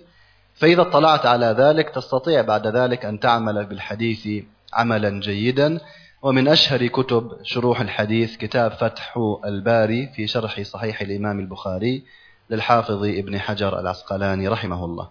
[0.56, 5.80] فإذا اطلعت على ذلك تستطيع بعد ذلك أن تعمل بالحديث عملا جيدا.
[6.22, 12.04] ومن أشهر كتب شروح الحديث كتاب فتح الباري في شرح صحيح الإمام البخاري.
[12.53, 15.07] للحافظ ابن حجر العسقلاني رحمه الله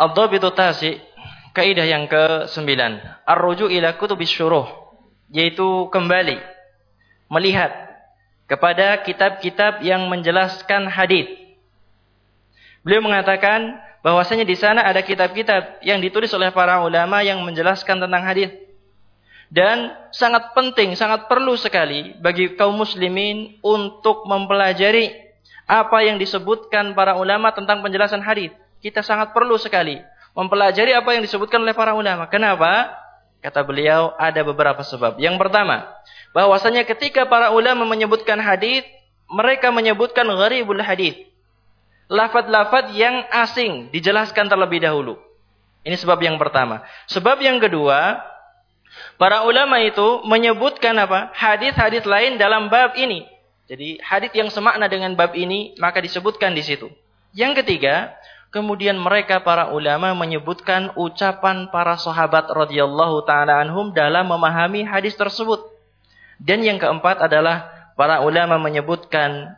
[0.00, 0.92] الضابط التاسع
[1.56, 2.68] kaidah yang ke-9
[3.24, 4.68] ar-ruju ila kutubis syuruh
[5.32, 6.36] yaitu kembali
[7.32, 7.72] melihat
[8.46, 11.26] kepada kitab-kitab yang menjelaskan hadis.
[12.86, 18.22] Beliau mengatakan bahwasanya di sana ada kitab-kitab yang ditulis oleh para ulama yang menjelaskan tentang
[18.22, 18.54] hadis.
[19.46, 25.10] Dan sangat penting, sangat perlu sekali bagi kaum muslimin untuk mempelajari
[25.71, 28.51] apa yang disebutkan para ulama tentang penjelasan hadis.
[28.83, 30.03] Kita sangat perlu sekali
[30.35, 32.27] mempelajari apa yang disebutkan oleh para ulama.
[32.27, 32.91] Kenapa?
[33.39, 35.15] Kata beliau ada beberapa sebab.
[35.15, 35.87] Yang pertama,
[36.35, 38.83] bahwasanya ketika para ulama menyebutkan hadis,
[39.31, 41.15] mereka menyebutkan gharibul hadis.
[42.11, 45.15] Lafaz-lafaz yang asing dijelaskan terlebih dahulu.
[45.87, 46.83] Ini sebab yang pertama.
[47.07, 48.19] Sebab yang kedua,
[49.15, 51.31] Para ulama itu menyebutkan apa?
[51.31, 53.23] Hadis-hadis lain dalam bab ini.
[53.71, 56.91] Jadi hadis yang semakna dengan bab ini maka disebutkan di situ.
[57.31, 58.11] Yang ketiga,
[58.51, 65.63] kemudian mereka para ulama menyebutkan ucapan para sahabat radhiyallahu taala anhum dalam memahami hadis tersebut.
[66.35, 69.55] Dan yang keempat adalah para ulama menyebutkan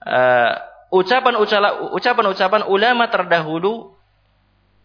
[0.00, 0.52] uh,
[0.88, 3.92] ucapan-ucapan ulama terdahulu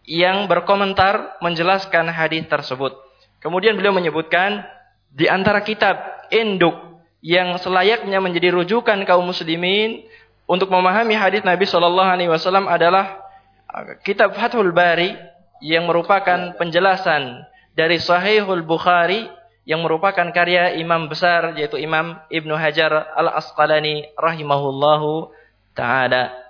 [0.04, 3.00] yang berkomentar menjelaskan hadis tersebut.
[3.40, 4.68] Kemudian beliau menyebutkan
[5.08, 5.96] di antara kitab
[6.28, 10.05] induk yang selayaknya menjadi rujukan kaum muslimin
[10.47, 13.19] untuk memahami hadis Nabi Shallallahu Alaihi Wasallam adalah
[13.67, 15.11] uh, kitab Fathul Bari
[15.59, 19.27] yang merupakan penjelasan dari Sahihul Bukhari
[19.67, 25.29] yang merupakan karya imam besar yaitu Imam Ibnu Hajar Al Asqalani rahimahullahu
[25.75, 26.47] taala.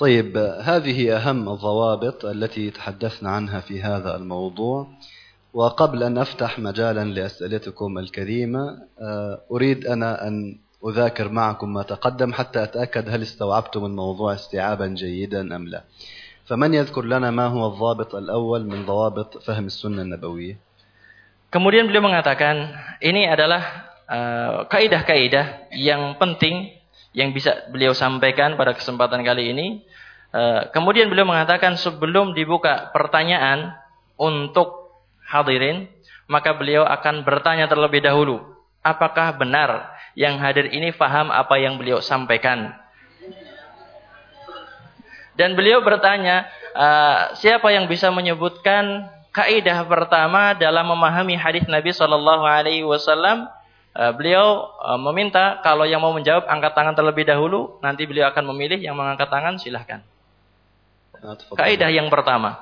[0.00, 0.32] طيب
[0.64, 4.86] هذه أهم الضوابط التي تحدثنا عنها في هذا الموضوع
[5.55, 8.63] وقبل أن أفتح مجالا لأسئلتكم الكريمة
[9.51, 15.67] أريد أنا أن أذاكر معكم ما تقدم حتى أتأكد هل استوعبتم الموضوع استيعابا جيدا أم
[15.67, 15.83] لا
[16.45, 20.57] فمن يذكر لنا ما هو الضابط الأول من ضوابط فهم السنة النبوية
[21.55, 23.87] Kemudian beliau mengatakan ini adalah
[24.67, 26.75] kaidah-kaidah uh, yang penting
[27.15, 29.79] yang bisa beliau sampaikan pada kesempatan kali ini.
[30.35, 33.71] Uh, kemudian beliau mengatakan sebelum dibuka pertanyaan
[34.19, 34.84] untuk
[35.25, 35.89] hadirin,
[36.29, 38.41] maka beliau akan bertanya terlebih dahulu,
[38.85, 42.73] apakah benar yang hadir ini faham apa yang beliau sampaikan?
[45.35, 52.45] Dan beliau bertanya, uh, siapa yang bisa menyebutkan kaidah pertama dalam memahami hadis Nabi Shallallahu
[52.47, 53.51] Alaihi Wasallam?
[53.95, 58.47] Uh, beliau uh, meminta kalau yang mau menjawab angkat tangan terlebih dahulu, nanti beliau akan
[58.55, 60.03] memilih yang mengangkat tangan, silahkan.
[61.55, 62.59] Kaidah yang pertama.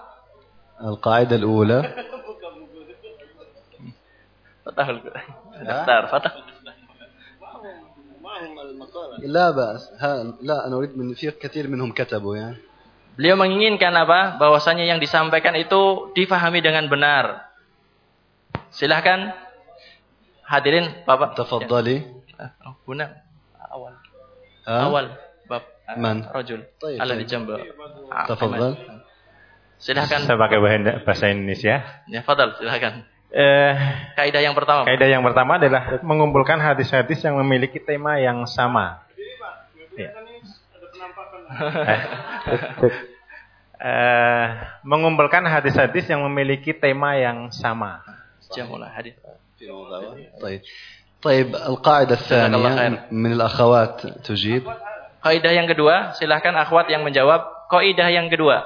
[0.82, 1.80] Al-Qaidah al-ula
[4.69, 6.33] فتح الدفتر فتح
[9.19, 10.11] لا بأس ها
[10.43, 12.59] لا أنا أريد من في كثير منهم كتبوا يعني
[13.19, 14.39] Beliau menginginkan apa?
[14.39, 17.51] Bahwasanya yang disampaikan itu difahami dengan benar.
[18.71, 19.35] Silahkan
[20.47, 21.35] hadirin Bapak.
[21.35, 22.07] Tafadhali.
[22.63, 23.19] Oh, guna
[23.59, 23.99] awal.
[24.71, 24.87] Ha?
[24.87, 25.19] Awal
[25.51, 25.67] bab
[25.99, 26.31] Man?
[26.31, 26.63] rajul.
[26.79, 27.59] Ala di jamba.
[28.31, 28.79] Tafadhal.
[29.83, 30.23] Silahkan.
[30.23, 30.59] Saya pakai
[31.03, 32.07] bahasa Indonesia.
[32.07, 33.03] Ya, fadal, silahkan.
[33.33, 33.73] Eh,
[34.17, 34.89] kaidah yang pertama.
[34.89, 39.05] Kaidah yang pertama adalah mengumpulkan hadis-hadis yang memiliki tema yang sama.
[39.99, 40.17] Ya.
[43.79, 44.45] eh,
[44.81, 48.01] mengumpulkan hadis-hadis yang memiliki tema yang sama.
[48.49, 49.17] Jamul hadis.
[50.39, 50.63] طيب
[51.23, 54.63] طيب القاعدة الثانية من الأخوات تجيب
[55.19, 57.67] Kaidah yang kedua, silahkan akhwat yang menjawab.
[57.67, 58.63] Kaidah yang kedua.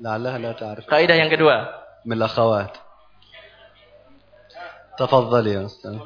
[0.00, 0.88] لعلها لا تعرف.
[0.88, 1.68] Kaidah yang kedua.
[2.05, 2.77] من الأخوات.
[4.99, 5.99] تفضل يا أستاذ.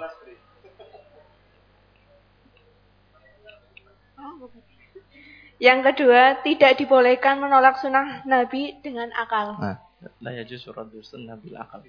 [5.64, 9.56] Yang kedua, tidak dibolehkan menolak sunnah Nabi dengan akal.
[9.64, 9.78] Nah,
[10.20, 11.88] لا يجوز رد السنة بالعقل.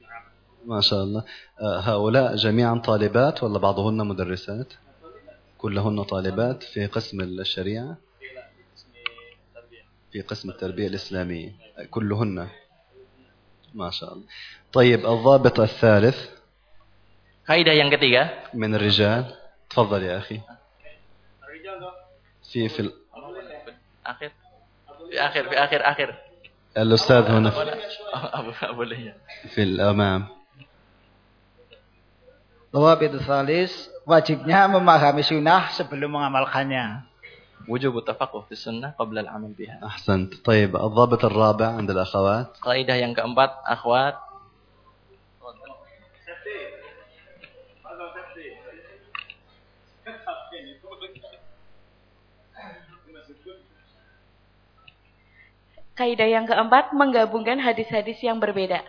[0.64, 1.22] ما شاء الله
[1.60, 4.72] هؤلاء جميعا طالبات ولا بعضهن مدرسات.
[5.58, 7.96] كلهن طالبات في قسم الشريعة
[10.12, 11.50] في قسم التربية الإسلامية.
[11.90, 12.48] كلهن.
[13.73, 14.25] ما شاء الله
[14.73, 16.17] طيب الضابط الثالث
[17.49, 19.25] Kaidah yang ketiga من الرجال
[19.69, 20.41] تفضل يا أخي
[22.45, 22.91] في في
[24.05, 24.29] آخر
[25.09, 26.09] في آخر في آخر آخر
[26.77, 29.13] الأستاذ هنا في,
[29.49, 30.27] في الأمام
[32.73, 33.73] ضوابط الثالث
[34.09, 37.05] wajibnya memahami sunnah sebelum mengamalkannya
[37.68, 43.12] وجوب التفقه في السنه قبل العمل بها احسنت طيب الضابط الرابع عند الاخوات قاعده yang
[43.16, 44.16] keempat اخوات
[55.94, 58.82] Kaidah yang keempat menggabungkan hadis-hadis yang berbeda.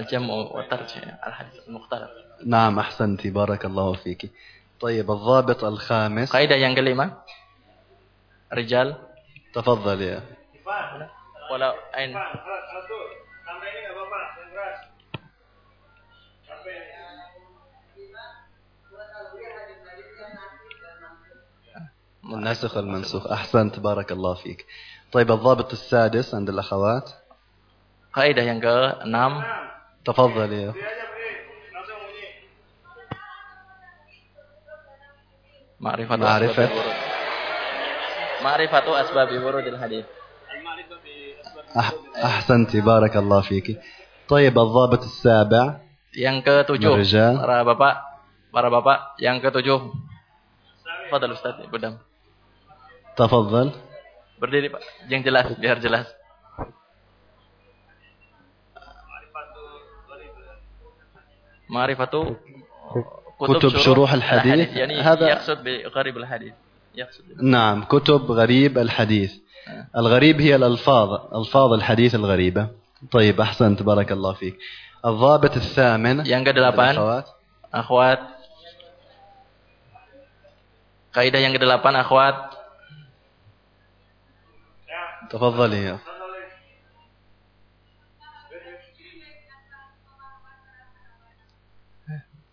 [0.00, 2.08] Al-jam'u wa tarjih al-hadis al-mukhtalaf.
[2.40, 4.32] Naam, ahsanti, barakallahu fiki.
[4.80, 6.28] طيب الضابط الخامس.
[6.32, 7.22] Kaidah yang kelima.
[8.50, 8.98] Rijal
[9.54, 10.20] تفضل يا.
[11.50, 12.16] wala ain
[22.24, 24.66] الناسخ والمنسوخ أحسنت بارك الله فيك.
[25.12, 27.10] طيب الضابط السادس عند الأخوات.
[28.14, 29.16] Kaidah yang ke-6
[30.04, 30.70] تفضل يا.
[35.83, 36.67] Ma'rifatu Ma'rifat.
[36.69, 36.97] asbabi wurud.
[38.39, 40.05] Ma'rifatu asbabi wurudil hadis.
[41.69, 43.77] أح أحسنت بارك الله فيك
[44.25, 45.63] طيب الضابط السابع
[46.17, 47.37] Yang ketujuh, Merijal.
[47.37, 47.95] para bapak,
[48.49, 49.77] para bapak, yang ketujuh.
[51.13, 52.01] Fadal Ustaz, Budam.
[53.13, 53.69] تفضل
[54.41, 54.81] Berdiri Pak,
[55.13, 56.09] yang jelas, biar jelas.
[61.69, 62.33] Ma'rifatu
[63.46, 64.76] كتب شروح الحديث.
[64.76, 66.54] يعني هذا- يقصد بغريب الحديث
[66.94, 69.32] يقصد نعم كتب غريب الحديث
[69.96, 72.68] الغريب هي الألفاظ ألفاظ الحديث الغريبة
[73.10, 74.56] طيب أحسنت بارك الله فيك
[75.06, 77.26] الضابط الثامن Yang kedelapan, الأخوات.
[77.74, 78.20] akhwat.
[81.14, 82.36] Kaidah yang kedelapan, akhwat.
[85.30, 85.96] تفضلي يا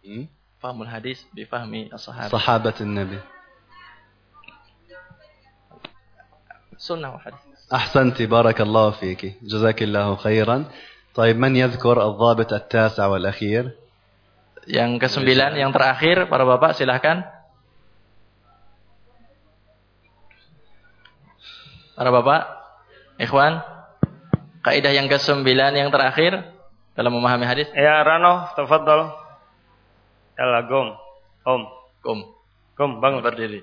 [0.04, 0.26] م?
[0.62, 2.30] Fahmul hadis bifahmi as-sahabat.
[2.30, 3.20] صحابة النبي
[6.78, 7.42] wa hadis.
[7.72, 10.66] أحسنت بارك الله فيك جزاك الله خيرا
[11.16, 13.82] طيب من يذكر الضابط التاسع والأخير
[14.70, 17.26] Yang kesembilan, yang terakhir, para bapak silahkan.
[21.98, 22.42] Para bapak,
[23.18, 23.66] ikhwan,
[24.62, 26.54] kaidah yang kesembilan yang terakhir
[26.94, 27.74] dalam memahami hadis.
[27.74, 29.10] Ya Rano, tafadhol.
[30.38, 30.88] Yalla, gom.
[31.46, 31.62] Om.
[32.02, 32.20] Kum,
[32.78, 33.22] Gom, bangun.
[33.22, 33.62] berdiri.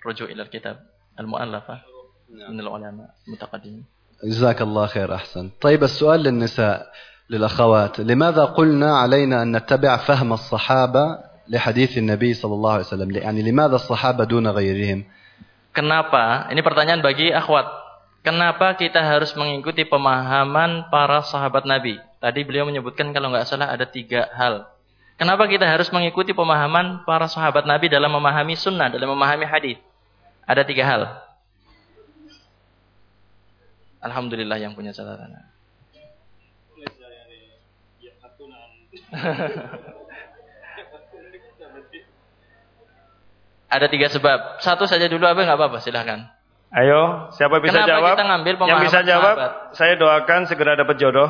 [0.00, 0.80] Rujuk ila kitab
[1.16, 1.78] al-mu'allafah
[2.32, 3.84] min al-ulama mutaqaddimin.
[4.20, 6.92] جزاك الله خير أحسن طيب السؤال للنساء
[7.30, 11.04] للأخوات لماذا قلنا علينا أن نتبع فهم الصحابة
[11.48, 15.04] لحديث النبي صلى الله عليه وسلم يعني لماذا الصحابة دون غيرهم
[15.72, 16.50] Kenapa?
[16.52, 17.64] Ini pertanyaan bagi akhwat.
[18.20, 21.96] Kenapa kita harus mengikuti pemahaman para sahabat Nabi?
[22.20, 24.68] Tadi beliau menyebutkan kalau nggak salah ada tiga hal.
[25.16, 29.80] Kenapa kita harus mengikuti pemahaman para sahabat Nabi dalam memahami sunnah, dalam memahami hadis?
[30.44, 31.02] Ada tiga hal.
[34.00, 35.32] Alhamdulillah yang punya catatan.
[43.70, 44.58] Ada tiga sebab.
[44.60, 46.39] Satu saja dulu apa nggak apa-apa, silahkan.
[46.70, 48.14] Ayo, siapa bisa Kenapa jawab?
[48.14, 49.36] Kita ngambil Yang bisa jawab,
[49.74, 51.26] saya doakan segera dapat jodoh.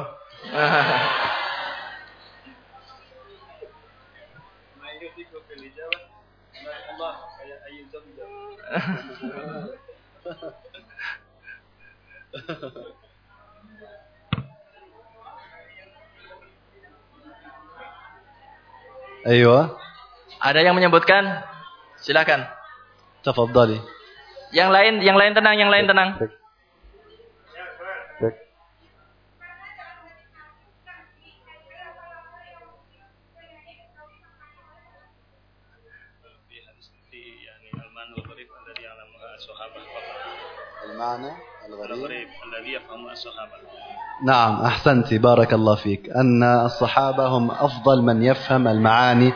[19.24, 19.76] Ayo.
[20.40, 21.44] Ada yang menyebutkan?
[22.00, 22.44] Silakan.
[23.24, 23.99] Tafadhali.
[24.50, 26.10] Yang lain, yang lain tenang, yang lain tenang.
[40.90, 41.32] المعنى
[42.44, 43.52] الذي يفهم الصحابة
[44.24, 45.14] نعم أحسنت.
[45.14, 46.10] بارك الله فيك.
[46.10, 49.32] أن الصحابة هم أفضل من يفهم المعاني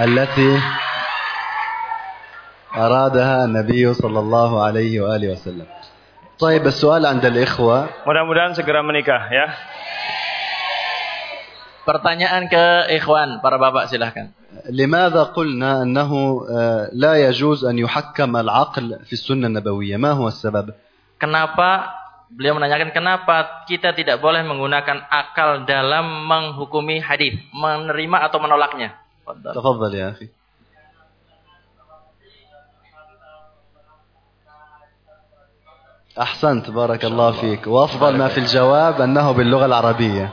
[0.00, 0.60] التي
[2.73, 5.67] أرادها النبي صلى الله عليه وآله وسلم
[6.39, 9.47] طيب السؤال عند الإخوة Mudah-mudahan segera menikah ya.
[11.89, 14.29] Pertanyaan ke ikhwan, para bapak silahkan.
[14.69, 16.11] لماذا قلنا أنه
[16.51, 20.73] آه، لا يجوز أن يحكم العقل في السنة النبوية ما هو السبب
[21.19, 21.89] Kenapa
[22.31, 28.95] beliau menanyakan kenapa kita tidak boleh menggunakan akal dalam menghukumi hadis, menerima atau menolaknya?
[29.25, 29.51] Fadhal.
[29.57, 30.15] تفضل يا
[36.14, 37.66] أحسنت بارك الله فيك.
[37.66, 40.30] وأفضل ما في الجواب أنه باللغة العربية.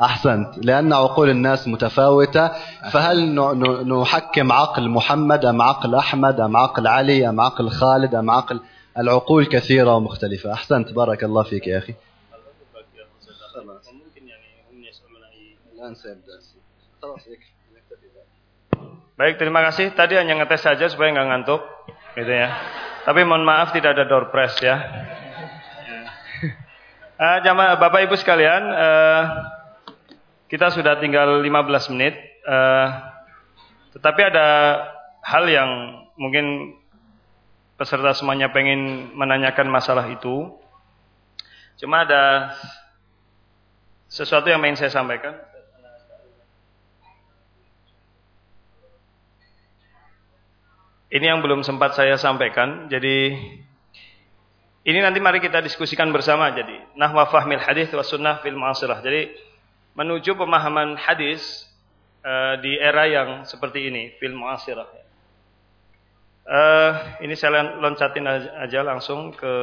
[0.00, 0.64] أحسنت.
[0.64, 2.48] لأن عقول الناس متفاوتة
[2.92, 8.14] فهل ن- ن- نحكم عقل محمد أم عقل أحمد أم عقل علي أم عقل خالد
[8.14, 8.60] أم عقل؟
[8.98, 10.52] العقول كثيرة ومختلفة.
[10.52, 10.92] أحسنت.
[10.92, 11.94] بارك الله فيك يا أخي.
[13.86, 14.48] Mungkin yani
[19.16, 19.96] Baik, terima kasih.
[19.96, 21.60] Tadi hanya ngetes saja supaya nggak ngantuk,
[22.20, 22.52] gitu ya.
[23.06, 24.82] Tapi mohon maaf tidak ada door press ya.
[27.22, 29.22] Uh, jamaah Bapak Ibu sekalian, uh,
[30.50, 32.18] kita sudah tinggal 15 menit.
[32.42, 32.90] Uh,
[33.94, 34.46] tetapi ada
[35.22, 35.70] hal yang
[36.18, 36.74] mungkin
[37.78, 40.58] peserta semuanya pengen menanyakan masalah itu.
[41.78, 42.50] Cuma ada
[44.10, 45.38] sesuatu yang ingin saya sampaikan.
[51.06, 52.90] Ini yang belum sempat saya sampaikan.
[52.90, 53.30] Jadi
[54.86, 56.50] ini nanti mari kita diskusikan bersama.
[56.50, 58.98] Jadi nahwa fahmil hadis wa sunnah fil mu'asirah.
[59.06, 59.30] Jadi
[59.94, 61.66] menuju pemahaman hadis
[62.26, 64.88] uh, di era yang seperti ini, fil mu'asirah.
[66.46, 66.92] Uh,
[67.22, 69.54] ini saya loncatin aja langsung ke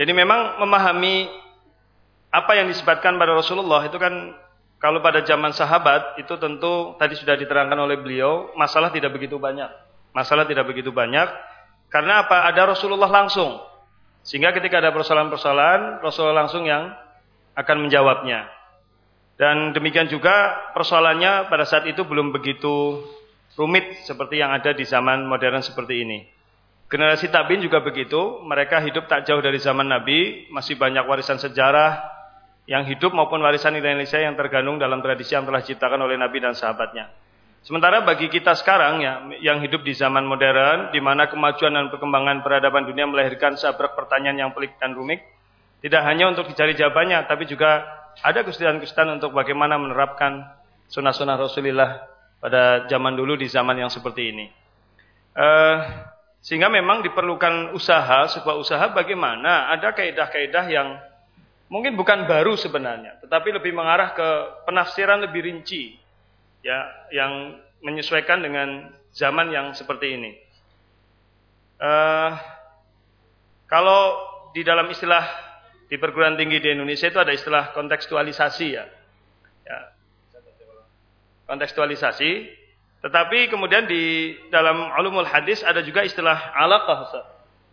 [0.00, 1.28] Jadi memang memahami
[2.32, 4.32] apa yang disebutkan pada Rasulullah itu kan
[4.80, 9.68] kalau pada zaman sahabat itu tentu tadi sudah diterangkan oleh beliau, masalah tidak begitu banyak.
[10.10, 11.28] Masalah tidak begitu banyak
[11.90, 12.46] karena apa?
[12.46, 13.58] Ada Rasulullah langsung.
[14.22, 16.94] Sehingga ketika ada persoalan-persoalan, Rasulullah langsung yang
[17.58, 18.46] akan menjawabnya.
[19.34, 23.02] Dan demikian juga persoalannya pada saat itu belum begitu
[23.58, 26.18] rumit seperti yang ada di zaman modern seperti ini.
[26.86, 32.09] Generasi tabiin juga begitu, mereka hidup tak jauh dari zaman Nabi, masih banyak warisan sejarah,
[32.70, 36.54] yang hidup maupun warisan Indonesia yang tergandung dalam tradisi yang telah diciptakan oleh Nabi dan
[36.54, 37.10] sahabatnya.
[37.66, 39.12] Sementara bagi kita sekarang ya,
[39.42, 44.46] yang hidup di zaman modern, di mana kemajuan dan perkembangan peradaban dunia melahirkan sabrak pertanyaan
[44.46, 45.18] yang pelik dan rumit,
[45.82, 47.84] tidak hanya untuk dicari jawabannya, tapi juga
[48.22, 50.46] ada kesulitan-kesulitan untuk bagaimana menerapkan
[50.88, 52.06] sunnah-sunnah Rasulullah
[52.38, 54.46] pada zaman dulu di zaman yang seperti ini.
[55.34, 56.06] Uh,
[56.40, 61.09] sehingga memang diperlukan usaha, sebuah usaha bagaimana ada kaidah-kaidah yang
[61.70, 64.28] mungkin bukan baru sebenarnya, tetapi lebih mengarah ke
[64.66, 65.94] penafsiran lebih rinci,
[66.66, 70.32] ya, yang menyesuaikan dengan zaman yang seperti ini.
[71.80, 72.34] Uh,
[73.70, 74.18] kalau
[74.52, 75.24] di dalam istilah
[75.86, 78.84] di perguruan tinggi di Indonesia itu ada istilah kontekstualisasi ya,
[79.64, 79.78] ya
[81.46, 82.58] kontekstualisasi.
[83.00, 87.08] Tetapi kemudian di dalam ulumul hadis ada juga istilah alaqah,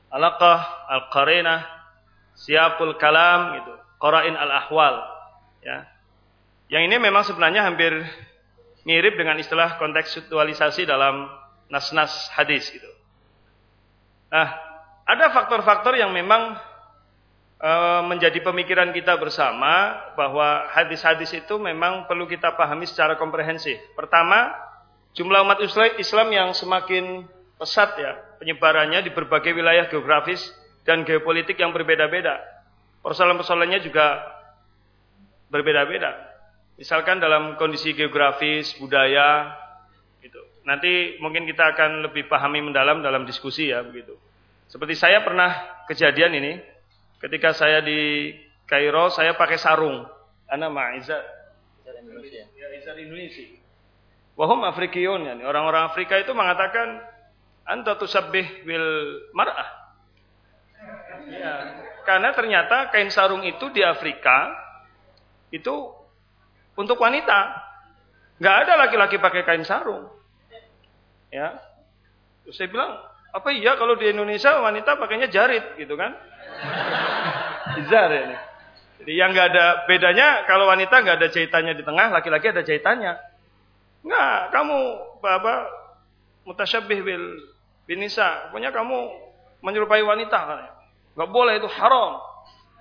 [0.08, 1.68] alaqah, al-qarinah,
[2.32, 4.96] siapul kalam gitu Qara'in al-ahwal.
[5.66, 5.90] Ya.
[6.68, 7.92] Yang ini memang sebenarnya hampir
[8.88, 11.28] mirip dengan istilah kontekstualisasi dalam
[11.68, 12.88] nas-nas hadis gitu.
[14.32, 14.48] Nah,
[15.08, 16.56] ada faktor-faktor yang memang
[17.60, 17.72] e,
[18.08, 23.80] menjadi pemikiran kita bersama bahwa hadis-hadis itu memang perlu kita pahami secara komprehensif.
[23.96, 24.52] Pertama,
[25.16, 25.60] jumlah umat
[26.00, 27.28] Islam yang semakin
[27.58, 30.44] pesat ya penyebarannya di berbagai wilayah geografis
[30.86, 32.57] dan geopolitik yang berbeda-beda.
[33.08, 34.20] Persoalan-persoalannya juga
[35.48, 36.12] berbeda-beda.
[36.76, 39.56] Misalkan dalam kondisi geografis, budaya,
[40.20, 40.44] gitu.
[40.68, 44.12] Nanti mungkin kita akan lebih pahami mendalam dalam diskusi ya begitu.
[44.68, 45.56] Seperti saya pernah
[45.88, 46.60] kejadian ini,
[47.24, 48.36] ketika saya di
[48.68, 50.04] Kairo, saya pakai sarung.
[50.52, 51.24] Anak ma'izat.
[51.88, 52.44] Indonesia.
[52.60, 52.68] Ya,
[53.00, 53.48] Indonesia.
[54.36, 55.24] Wahum Afrikiyun.
[55.24, 55.34] Ya.
[55.48, 57.00] Orang-orang Afrika itu mengatakan,
[57.64, 58.88] Anta tusabbih wil
[59.32, 59.70] mar'ah.
[61.28, 61.54] Ya,
[62.08, 64.56] karena ternyata kain sarung itu di Afrika
[65.52, 65.92] itu
[66.80, 67.68] untuk wanita.
[68.40, 70.08] Nggak ada laki-laki pakai kain sarung.
[71.28, 71.60] Ya.
[72.48, 72.96] Terus saya bilang,
[73.36, 76.16] apa iya kalau di Indonesia wanita pakainya jarit gitu kan?
[77.84, 78.22] Izar ya.
[78.24, 78.38] Ini.
[79.04, 83.20] Jadi yang nggak ada bedanya kalau wanita nggak ada jahitannya di tengah, laki-laki ada jahitannya.
[84.08, 84.80] Nggak, kamu
[85.28, 85.56] apa
[86.48, 87.26] mutasyabih bil
[87.84, 88.48] binisa.
[88.48, 88.98] Pokoknya kamu
[89.60, 90.77] menyerupai wanita kan?
[91.18, 92.22] Gak boleh itu haram.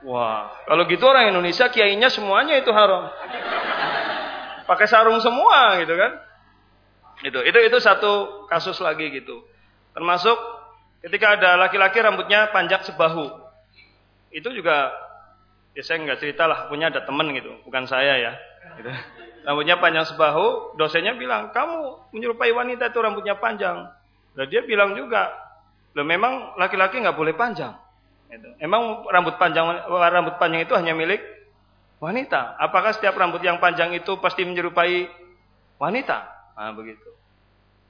[0.04, 3.08] Wah, kalau gitu orang Indonesia kiainya semuanya itu haram.
[4.68, 6.12] Pakai sarung semua gitu kan.
[7.24, 9.40] Itu itu itu satu kasus lagi gitu.
[9.96, 10.36] Termasuk
[11.00, 13.32] ketika ada laki-laki rambutnya panjang sebahu.
[14.28, 14.92] Itu juga
[15.72, 18.32] ya saya nggak cerita lah, punya ada temen gitu, bukan saya ya.
[18.76, 18.92] Gitu.
[19.48, 23.86] Rambutnya panjang sebahu, dosennya bilang, kamu menyerupai wanita itu rambutnya panjang.
[24.34, 25.32] Dan dia bilang juga,
[25.94, 27.85] lo memang laki-laki nggak boleh panjang.
[28.58, 31.22] Emang rambut panjang rambut panjang itu hanya milik
[32.02, 32.58] wanita?
[32.58, 35.08] Apakah setiap rambut yang panjang itu pasti menyerupai
[35.78, 36.18] wanita?
[36.56, 37.08] Nah, begitu.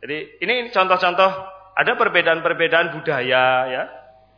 [0.03, 1.31] Jadi ini contoh-contoh
[1.77, 3.83] ada perbedaan-perbedaan budaya ya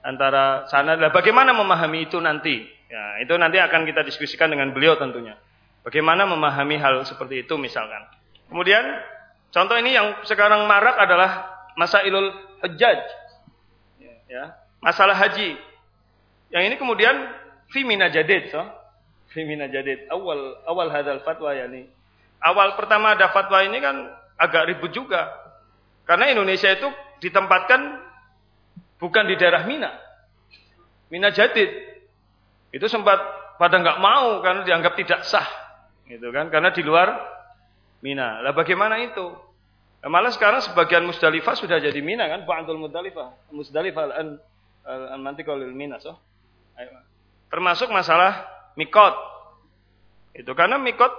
[0.07, 0.95] antara sana.
[0.95, 2.67] Nah, bagaimana memahami itu nanti?
[2.89, 5.37] Ya, itu nanti akan kita diskusikan dengan beliau tentunya.
[5.85, 8.01] Bagaimana memahami hal seperti itu misalkan.
[8.49, 8.81] Kemudian
[9.53, 12.33] contoh ini yang sekarang marak adalah masa ilul
[12.65, 13.01] hajjaj.
[14.29, 15.68] Ya, masalah haji.
[16.49, 17.17] Yang ini kemudian
[17.69, 18.63] fi minajadid, so.
[19.33, 20.09] fi mina jadid.
[20.09, 21.89] Awal awal hadal fatwa yani.
[22.41, 23.97] Awal pertama ada fatwa ini kan
[24.39, 25.29] agak ribut juga.
[26.09, 26.89] Karena Indonesia itu
[27.21, 28.01] ditempatkan
[28.97, 29.93] bukan di daerah Mina.
[31.13, 31.69] Mina Jadid.
[32.73, 33.19] Itu sempat
[33.61, 35.45] pada nggak mau karena dianggap tidak sah.
[36.09, 36.49] Gitu kan?
[36.49, 37.13] Karena di luar
[38.01, 38.41] Mina.
[38.41, 39.35] Lah bagaimana itu?
[39.99, 42.47] Nah, malah sekarang sebagian Musdalifah sudah jadi Mina kan?
[42.47, 43.53] Ba'dul Musdalifah.
[43.53, 44.39] Musdalifah al
[45.21, 46.17] nanti kalau Mina so.
[47.49, 48.45] Termasuk masalah
[48.79, 49.15] mikot.
[50.37, 51.11] Itu karena mikot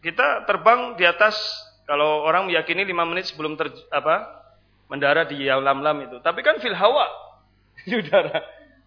[0.00, 1.36] kita terbang di atas
[1.84, 4.42] kalau orang meyakini lima menit sebelum ter, apa
[4.88, 6.16] mendarat di lam-lam itu.
[6.22, 7.06] Tapi kan fil hawa
[8.00, 8.38] udara.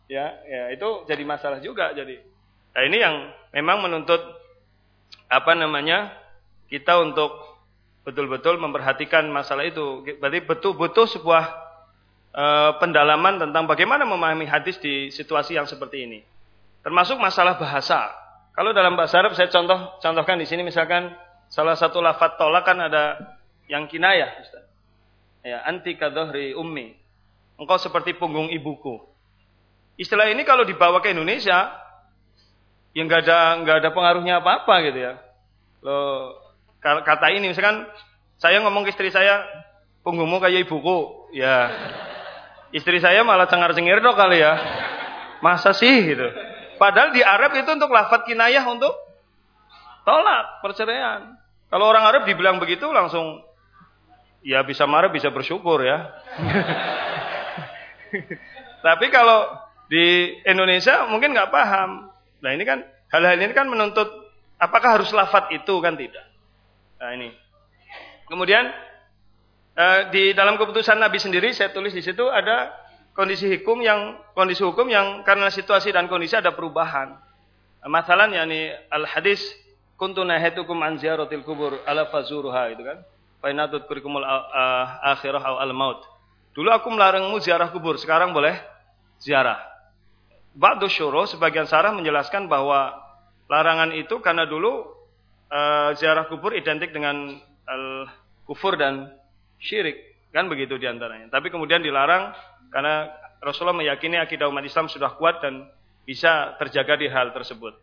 [0.06, 2.22] Ya, ya itu jadi masalah juga jadi.
[2.76, 3.16] Nah, ini yang
[3.56, 4.22] memang menuntut
[5.32, 6.26] apa namanya?
[6.66, 7.30] kita untuk
[8.06, 10.06] betul-betul memperhatikan masalah itu.
[10.18, 11.65] Berarti betul-betul sebuah
[12.36, 16.20] uh, pendalaman tentang bagaimana memahami hadis di situasi yang seperti ini.
[16.84, 18.12] Termasuk masalah bahasa.
[18.54, 21.12] Kalau dalam bahasa Arab saya contoh contohkan di sini misalkan
[21.50, 23.18] salah satu lafaz tolak kan ada
[23.72, 24.32] yang kinayah.
[25.42, 26.94] Ya, anti kadhri ummi.
[27.56, 29.00] Engkau seperti punggung ibuku.
[29.96, 31.72] Istilah ini kalau dibawa ke Indonesia
[32.96, 35.14] ya nggak ada nggak ada pengaruhnya apa-apa gitu ya.
[35.84, 36.32] Lo
[36.84, 37.88] kata ini misalkan
[38.36, 39.42] saya ngomong ke istri saya
[40.04, 41.72] punggungmu kayak ibuku, ya
[42.76, 44.60] istri saya malah cengar-cengir dong kali ya.
[45.40, 46.28] Masa sih gitu.
[46.76, 48.92] Padahal di Arab itu untuk lafat kinayah untuk
[50.04, 51.40] tolak perceraian.
[51.72, 53.40] Kalau orang Arab dibilang begitu langsung
[54.44, 56.12] ya bisa marah bisa bersyukur ya.
[58.86, 59.50] Tapi kalau
[59.88, 62.12] di Indonesia mungkin nggak paham.
[62.44, 64.08] Nah ini kan hal-hal ini kan menuntut
[64.60, 66.28] apakah harus lafat itu kan tidak.
[67.00, 67.32] Nah ini.
[68.26, 68.66] Kemudian
[69.76, 72.72] eh, di dalam keputusan Nabi sendiri saya tulis di situ ada
[73.16, 77.16] kondisi hukum yang kondisi hukum yang karena situasi dan kondisi ada perubahan.
[77.86, 79.46] Masalah yakni al hadis
[79.96, 81.00] kuntu nahatukum an
[81.46, 83.00] kubur ala fazuruha itu kan.
[83.40, 84.26] Fainatut kurikumul
[85.06, 86.02] akhirah al maut.
[86.56, 88.56] Dulu aku melarangmu ziarah kubur, sekarang boleh
[89.20, 89.60] ziarah.
[90.56, 92.96] Ba'du syuruh sebagian sarah menjelaskan bahwa
[93.52, 94.88] larangan itu karena dulu
[95.52, 97.36] uh, ziarah kubur identik dengan
[97.68, 98.08] al
[98.48, 99.12] kufur dan
[99.60, 101.32] syirik, kan begitu di antaranya.
[101.32, 102.36] Tapi kemudian dilarang
[102.72, 105.70] karena Rasulullah meyakini akidah umat Islam sudah kuat dan
[106.06, 107.74] bisa terjaga di hal tersebut.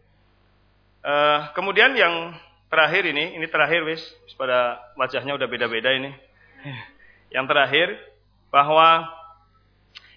[1.03, 2.35] Uh, kemudian yang
[2.71, 4.01] terakhir ini, ini terakhir wis,
[4.39, 6.15] pada wajahnya udah beda-beda ini.
[7.35, 7.99] yang terakhir
[8.53, 9.11] bahwa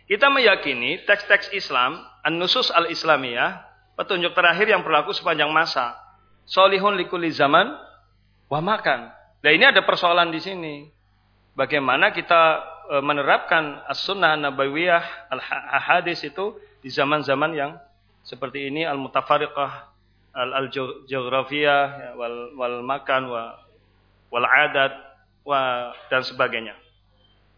[0.06, 3.66] kita meyakini teks-teks Islam, an-nusus al-islamiyah,
[3.98, 5.98] petunjuk terakhir yang berlaku sepanjang masa.
[6.46, 7.74] Solihun likuli zaman,
[8.46, 9.10] wa makan.
[9.42, 10.76] Nah ini ada persoalan di sini.
[11.56, 15.34] Bagaimana kita E, menerapkan as-sunnah nabawiyah
[15.74, 16.54] al-hadis itu
[16.86, 17.72] di zaman-zaman yang
[18.22, 19.90] seperti ini al-mutafariqah
[20.38, 23.58] al-geografiyah ya, wal, wal makan wa,
[24.30, 24.94] wal adat
[26.14, 26.78] dan sebagainya.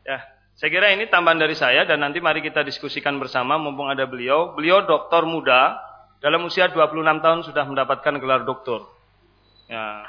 [0.08, 0.24] Ya,
[0.56, 4.56] saya kira ini tambahan dari saya dan nanti mari kita diskusikan bersama mumpung ada beliau.
[4.56, 5.76] Beliau doktor muda
[6.24, 8.88] dalam usia 26 tahun sudah mendapatkan gelar doktor.
[9.68, 10.08] Ya.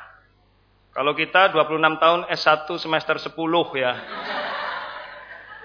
[0.98, 3.30] Kalau kita 26 tahun S1 semester 10
[3.78, 3.92] ya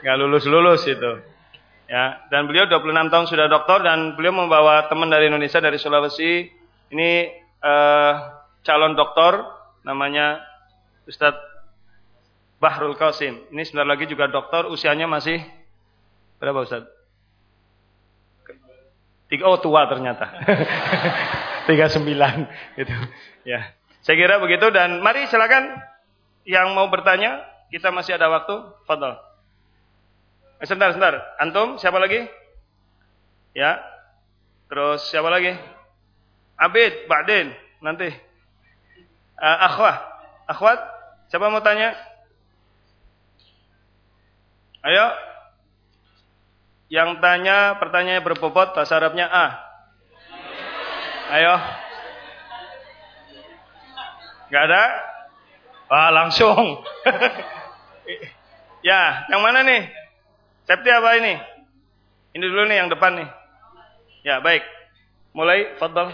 [0.06, 1.12] nggak lulus-lulus itu.
[1.90, 6.54] Ya, dan beliau 26 tahun sudah doktor dan beliau membawa teman dari Indonesia dari Sulawesi.
[6.94, 7.10] Ini
[7.66, 8.14] eh,
[8.62, 9.42] calon doktor
[9.82, 10.38] namanya
[11.10, 11.42] Ustadz
[12.62, 13.50] Bahrul Qasim.
[13.50, 15.42] Ini sebentar lagi juga doktor, usianya masih
[16.38, 16.94] berapa Ustadz?
[19.34, 20.30] Tiga, oh tua ternyata.
[21.66, 22.06] 39
[22.78, 22.96] gitu.
[23.48, 23.74] Ya.
[24.04, 25.80] Saya kira begitu dan mari silakan
[26.44, 27.40] yang mau bertanya,
[27.72, 28.56] kita masih ada waktu.
[28.84, 29.16] Fadal.
[30.60, 31.16] Eh, sebentar, sebentar.
[31.40, 32.28] Antum, siapa lagi?
[33.56, 33.80] Ya.
[34.68, 35.56] Terus siapa lagi?
[36.60, 38.12] Abid, Ba'din, nanti.
[39.40, 39.96] Uh, akhwah.
[40.52, 40.80] Akhwat,
[41.32, 41.96] siapa mau tanya?
[44.84, 45.08] Ayo.
[46.92, 49.48] Yang tanya pertanyaannya berbobot bahasa Arabnya A.
[51.34, 51.83] Ayo.
[54.54, 54.86] Gak ada?
[55.90, 56.86] Wah, langsung.
[58.86, 59.90] ya, yang mana nih?
[60.70, 61.42] Safety apa ini?
[62.38, 63.30] Ini dulu nih yang depan nih.
[64.22, 64.62] Ya, baik.
[65.34, 66.14] Mulai, fadal.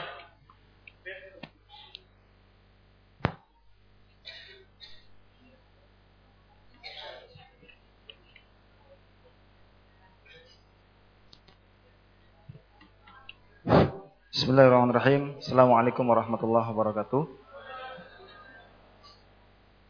[14.31, 15.43] Bismillahirrahmanirrahim.
[15.43, 17.38] Assalamualaikum warahmatullahi wabarakatuh.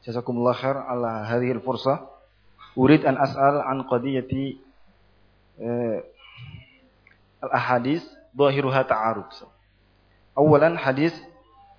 [0.05, 2.05] Jazakumullah khair ala hadhil fursah.
[2.77, 4.59] Urid an as'al an qadiyati
[5.61, 5.99] eh,
[7.43, 8.03] al-ahadis
[8.35, 9.31] dhahiruha ta'arud.
[10.39, 11.15] أولا حديث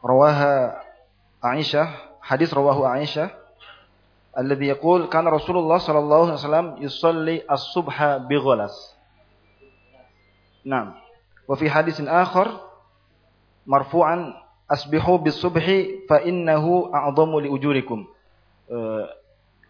[0.05, 0.81] رواها
[1.43, 1.89] عائشة
[2.21, 3.29] حديث رواه عائشة
[4.37, 8.95] الذي يقول كان رسول الله صلى الله عليه وسلم يصلي الصبح بغلس
[14.70, 18.06] asbihu bis subhi fa innahu a'dhamu li ujurikum.
[18.70, 19.04] Eh,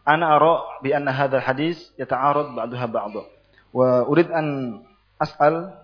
[0.04, 3.22] Ana ara bi anna hadha hadis yata'arad ba'daha ba'dha.
[3.70, 4.80] Wa urid an
[5.20, 5.76] as'al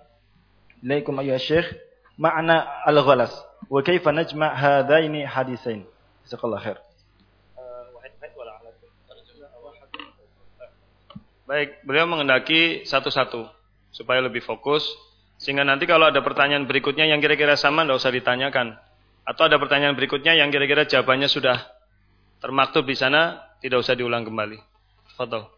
[0.81, 1.69] ilaikum ayyuha syekh
[2.17, 3.31] ma'na al-ghalas
[3.69, 5.85] wa kaifa najma' hadaini hadisain.
[6.27, 6.79] Jazakallahu khair.
[11.47, 13.47] Baik, beliau mengendaki satu-satu
[13.95, 14.83] supaya lebih fokus
[15.39, 18.75] sehingga nanti kalau ada pertanyaan berikutnya yang kira-kira sama tidak usah ditanyakan
[19.27, 21.59] atau ada pertanyaan berikutnya yang kira-kira jawabannya sudah
[22.39, 24.63] termaktub di sana tidak usah diulang kembali.
[25.19, 25.51] Foto.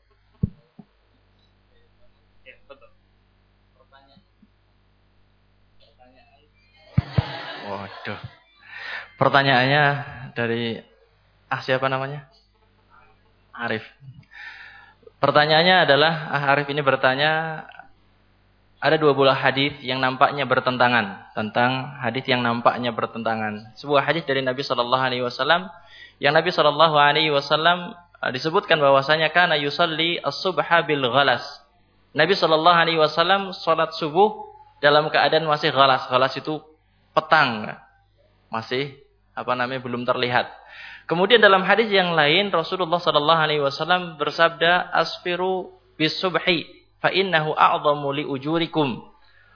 [7.68, 8.20] Waduh.
[9.20, 9.84] Pertanyaannya
[10.32, 10.80] dari
[11.52, 12.24] ah siapa namanya?
[13.52, 13.84] Arif.
[15.20, 17.60] Pertanyaannya adalah ah Arif ini bertanya
[18.78, 23.74] ada dua buah hadis yang nampaknya bertentangan tentang hadis yang nampaknya bertentangan.
[23.74, 25.66] Sebuah hadis dari Nabi Shallallahu Alaihi Wasallam
[26.22, 31.42] yang Nabi Shallallahu Alaihi Wasallam ah, disebutkan bahwasanya karena yusalli as-subha bil ghalas.
[32.14, 34.46] Nabi Shallallahu Alaihi Wasallam sholat subuh
[34.78, 36.06] dalam keadaan masih galas.
[36.06, 36.62] Galas itu
[37.18, 37.74] petang,
[38.46, 38.94] masih
[39.34, 40.54] apa namanya belum terlihat.
[41.10, 48.08] Kemudian dalam hadis yang lain Rasulullah Shallallahu Alaihi Wasallam bersabda asfiru bisubhi fa innahu a'dhamu
[48.14, 49.02] li ujurikum.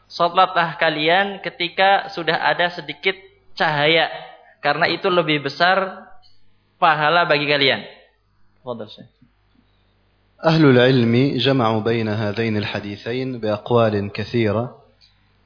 [0.06, 3.16] Salatlah kalian ketika sudah ada sedikit
[3.56, 4.10] cahaya
[4.60, 6.06] karena itu lebih besar
[6.78, 7.82] pahala bagi kalian.
[10.42, 14.82] أهل العلم جمعوا بين هذين الحديثين بأقوال كثيرة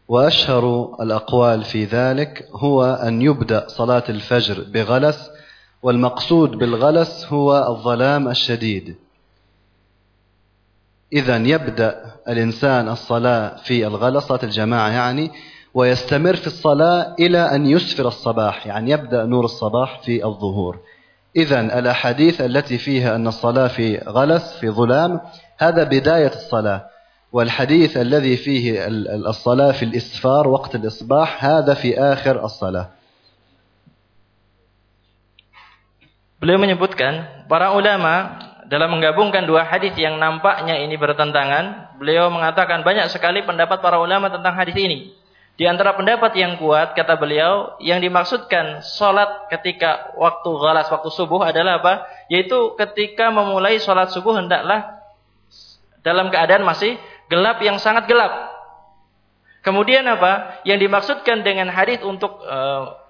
[0.09, 5.31] وأشهر الأقوال في ذلك هو أن يبدأ صلاة الفجر بغلس
[5.83, 8.97] والمقصود بالغلس هو الظلام الشديد
[11.13, 15.31] إذا يبدأ الإنسان الصلاة في الغلس صلاة الجماعة يعني
[15.75, 20.79] ويستمر في الصلاة إلى أن يسفر الصباح يعني يبدأ نور الصباح في الظهور.
[21.37, 25.21] إذا الأحاديث التي فيها أن الصلاة في غلس في ظلام
[25.59, 26.87] هذا بداية الصلاة.
[27.33, 28.87] والحديث الذي فيه
[29.29, 32.89] الصلاة في الإسفار وقت الإصباح هذا في آخر الصلاة.
[36.37, 38.37] Beliau menyebutkan para ulama
[38.67, 44.27] dalam menggabungkan dua hadis yang nampaknya ini bertentangan, beliau mengatakan banyak sekali pendapat para ulama
[44.27, 45.15] tentang hadis ini.
[45.57, 51.47] Di antara pendapat yang kuat kata beliau, yang dimaksudkan salat ketika waktu galas waktu subuh
[51.49, 52.05] adalah apa?
[52.29, 55.01] Yaitu ketika memulai salat subuh hendaklah
[56.05, 57.01] dalam keadaan masih
[57.33, 58.53] gelap yang sangat gelap.
[59.65, 60.61] Kemudian apa?
[60.69, 63.06] Yang dimaksudkan dengan hadis untuk uh,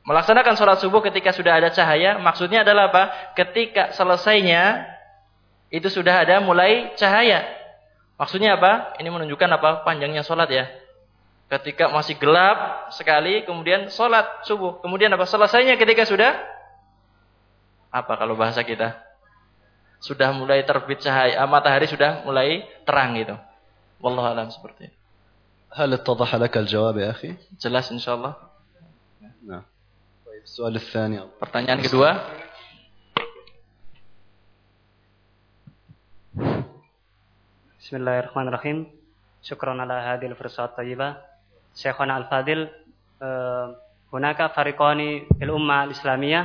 [0.00, 3.36] Melaksanakan sholat subuh ketika sudah ada cahaya, maksudnya adalah apa?
[3.36, 4.88] Ketika selesainya,
[5.68, 7.46] itu sudah ada mulai cahaya.
[8.16, 8.96] Maksudnya apa?
[8.96, 9.84] Ini menunjukkan apa?
[9.84, 10.66] Panjangnya sholat ya.
[11.52, 14.80] Ketika masih gelap sekali, kemudian sholat subuh.
[14.80, 15.28] Kemudian apa?
[15.28, 16.36] Selesainya ketika sudah,
[17.92, 18.98] apa kalau bahasa kita?
[20.00, 23.36] Sudah mulai terbit cahaya, ah, matahari sudah mulai terang gitu.
[24.00, 24.96] wallahualam seperti itu.
[25.70, 27.36] Hal ittadaha lakal jawab ya akhi?
[27.60, 28.49] Jelas insyaallah.
[30.39, 30.39] Nah.
[30.45, 32.11] السؤال الثاني Pertanyaan kedua.
[37.85, 38.77] بسم الله الرحمن الرحيم
[39.45, 41.17] شكرا على هذه الفرصة الطيبة
[41.77, 42.69] شيخنا الفاضل
[44.13, 44.99] هناك فريقان
[45.37, 46.41] في الأمة الإسلامية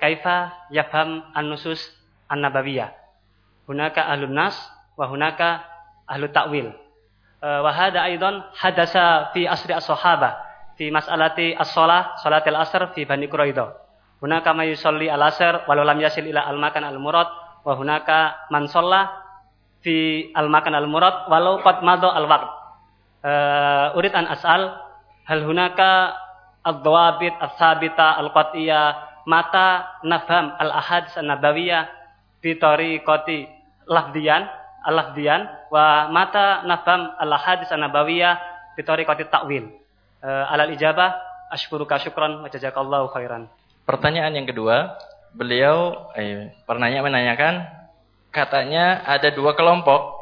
[0.00, 0.24] كيف
[0.70, 1.82] يفهم النصوص
[2.32, 2.86] النبوية
[3.68, 4.56] هناك أهل الناس
[4.96, 5.40] وهناك
[6.10, 6.72] أهل التأويل
[7.42, 8.92] وهذا أيضا حدث
[9.32, 10.36] في أسر الصحابة
[10.77, 13.73] fi mas'alati as-shalah salatil asr fi Bani Quraidah.
[14.21, 17.29] Hunaka may yusalli al-asr walau lam yasil ila al-makan al-murad
[17.65, 19.13] wa hunaka man shalla
[19.81, 22.49] fi al-makan al-murad walau qad madha al-waqt.
[23.25, 24.73] Uh, urid an as'al
[25.25, 26.13] hal hunaka
[26.61, 31.89] ad-dawabit as-sabita al-qat'iyah mata nafham al-ahadits an-nabawiyah
[32.39, 33.49] bi tariqati
[33.89, 34.45] lafdiyan
[34.87, 38.39] al-lafdiyan wa mata nafham al-ahadits an-nabawiyah
[38.77, 39.86] bi tariqati ta'wil
[40.23, 41.17] uh, alal ijabah
[41.53, 43.47] asykuruka syukran wa jazakallahu khairan.
[43.87, 44.99] Pertanyaan yang kedua,
[45.31, 47.63] beliau eh, pernahnya menanyakan
[48.35, 50.19] katanya ada dua kelompok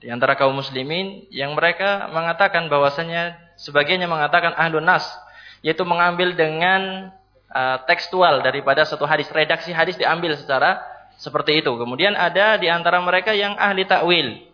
[0.00, 5.04] di antara kaum muslimin yang mereka mengatakan bahwasanya sebagiannya mengatakan ahlun nas
[5.60, 7.12] yaitu mengambil dengan
[7.52, 9.28] uh, tekstual daripada satu hadis.
[9.28, 10.80] Redaksi hadis diambil secara
[11.20, 11.68] seperti itu.
[11.76, 14.49] Kemudian ada di antara mereka yang ahli takwil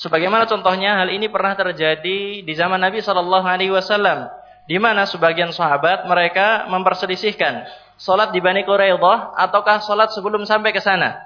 [0.00, 4.32] Sebagaimana contohnya hal ini pernah terjadi di zaman Nabi Shallallahu Alaihi Wasallam,
[4.64, 7.68] di mana sebagian sahabat mereka memperselisihkan
[8.00, 11.20] sholat di Bani Quraidah ataukah sholat sebelum sampai ke sana.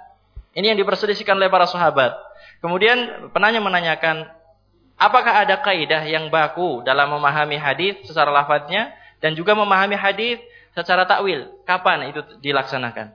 [0.59, 2.19] Ini yang diperselisihkan oleh para sahabat.
[2.59, 4.27] Kemudian penanya menanyakan,
[4.99, 8.91] apakah ada kaidah yang baku dalam memahami hadis secara lafadznya
[9.23, 10.43] dan juga memahami hadis
[10.75, 11.47] secara takwil?
[11.63, 13.15] Kapan itu dilaksanakan?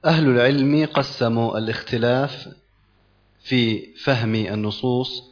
[0.00, 2.48] Ahlul ilmi qassamu al-ikhtilaf
[3.50, 5.22] في فهم النصوص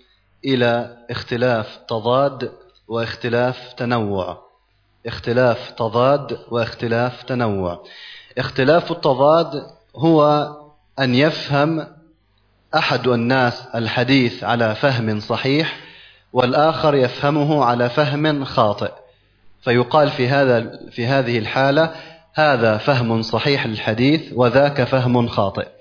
[0.45, 2.53] إلى اختلاف تضاد
[2.89, 4.43] واختلاف تنوع.
[5.07, 7.85] اختلاف تضاد واختلاف تنوع.
[8.39, 9.67] اختلاف التضاد
[9.97, 10.49] هو
[10.99, 11.87] أن يفهم
[12.75, 15.77] أحد الناس الحديث على فهم صحيح
[16.33, 18.93] والآخر يفهمه على فهم خاطئ.
[19.63, 21.95] فيقال في هذا في هذه الحالة
[22.35, 25.78] هذا فهم صحيح للحديث وذاك فهم خاطئ.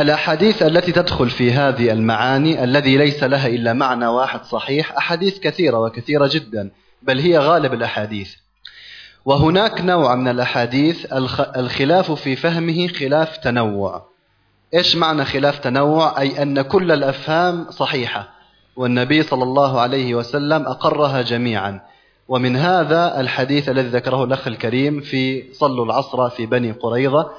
[0.00, 5.78] الأحاديث التي تدخل في هذه المعاني الذي ليس لها إلا معنى واحد صحيح أحاديث كثيرة
[5.78, 6.70] وكثيرة جدا
[7.02, 8.34] بل هي غالب الأحاديث.
[9.24, 11.06] وهناك نوع من الأحاديث
[11.56, 14.06] الخلاف في فهمه خلاف تنوع.
[14.74, 18.28] إيش معنى خلاف تنوع؟ أي أن كل الأفهام صحيحة
[18.76, 21.80] والنبي صلى الله عليه وسلم أقرها جميعا.
[22.28, 27.30] ومن هذا الحديث الذي ذكره الأخ الكريم في صلوا العصر في بني قريظة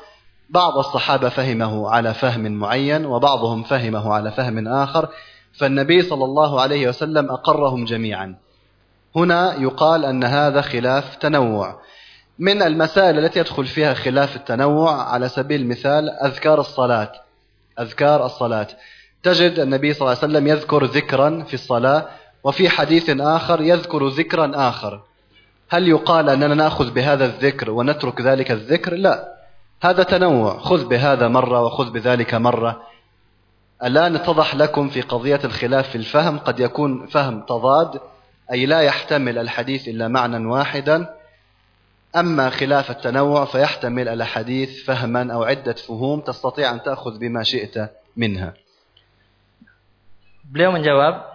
[0.51, 5.09] بعض الصحابة فهمه على فهم معين وبعضهم فهمه على فهم آخر
[5.53, 8.35] فالنبي صلى الله عليه وسلم أقرهم جميعا.
[9.15, 11.79] هنا يقال أن هذا خلاف تنوع.
[12.39, 17.11] من المسائل التي يدخل فيها خلاف التنوع على سبيل المثال أذكار الصلاة.
[17.79, 18.67] أذكار الصلاة.
[19.23, 22.05] تجد النبي صلى الله عليه وسلم يذكر ذكرا في الصلاة
[22.43, 25.01] وفي حديث آخر يذكر ذكرا آخر.
[25.69, 29.40] هل يقال أننا نأخذ بهذا الذكر ونترك ذلك الذكر؟ لا.
[29.81, 30.57] هذا تنوع.
[30.59, 32.81] خذ بهذا مرة وخذ بذلك مرة.
[33.83, 37.99] الآن اتضح لكم في قضية الخلاف في الفهم؟ قد يكون فهم تضاد
[38.51, 41.09] أي لا يحتمل الحديث إلا معنى واحدا.
[42.15, 48.53] أما خلاف التنوع فيحتمل الحديث فهما أو عدة فهوم تستطيع أن تأخذ بما شئت منها.
[50.51, 51.31] Beliau menjawab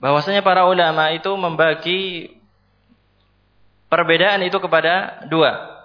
[0.00, 2.32] bahwasanya para ulama itu membagi
[3.92, 5.79] perbedaan itu kepada dua.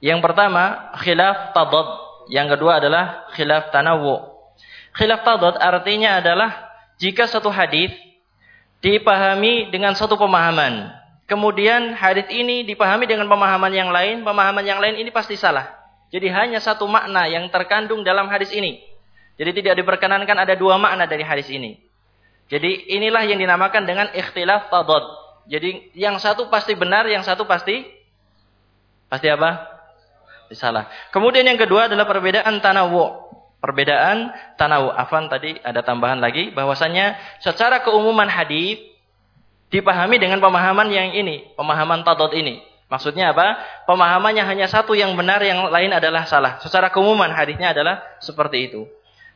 [0.00, 1.88] Yang pertama khilaf tadad,
[2.28, 4.28] yang kedua adalah khilaf tanawu.
[4.92, 6.68] Khilaf tadad artinya adalah
[7.00, 7.92] jika satu hadis
[8.84, 10.92] dipahami dengan satu pemahaman,
[11.24, 15.76] kemudian hadis ini dipahami dengan pemahaman yang lain, pemahaman yang lain ini pasti salah.
[16.12, 18.84] Jadi hanya satu makna yang terkandung dalam hadis ini.
[19.36, 21.76] Jadi tidak diperkenankan ada dua makna dari hadis ini.
[22.46, 25.04] Jadi inilah yang dinamakan dengan ikhtilaf tadad.
[25.50, 27.84] Jadi yang satu pasti benar, yang satu pasti
[29.10, 29.75] pasti apa?
[30.54, 30.86] Salah.
[31.10, 33.26] Kemudian yang kedua adalah perbedaan tanawu.
[33.58, 34.92] Perbedaan tanawu.
[34.94, 38.78] Afan tadi ada tambahan lagi bahwasanya secara keumuman hadis
[39.72, 42.62] dipahami dengan pemahaman yang ini, pemahaman tadad ini.
[42.86, 43.58] Maksudnya apa?
[43.90, 46.62] Pemahamannya hanya satu yang benar, yang lain adalah salah.
[46.62, 48.86] Secara keumuman hadisnya adalah seperti itu.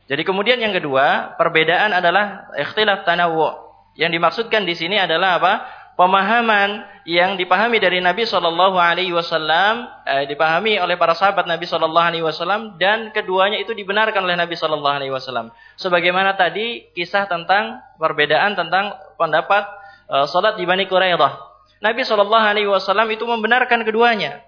[0.07, 3.51] Jadi kemudian yang kedua, perbedaan adalah ikhtilaf tanawu.
[3.99, 5.53] Yang dimaksudkan di sini adalah apa?
[6.01, 12.07] Pemahaman yang dipahami dari Nabi Shallallahu Alaihi Wasallam, eh, dipahami oleh para sahabat Nabi Shallallahu
[12.09, 15.53] Alaihi Wasallam, dan keduanya itu dibenarkan oleh Nabi Shallallahu Alaihi Wasallam.
[15.77, 19.69] Sebagaimana tadi kisah tentang perbedaan tentang pendapat
[20.09, 21.37] eh, salat di Bani Quraidah.
[21.85, 24.41] Nabi Shallallahu Alaihi Wasallam itu membenarkan keduanya.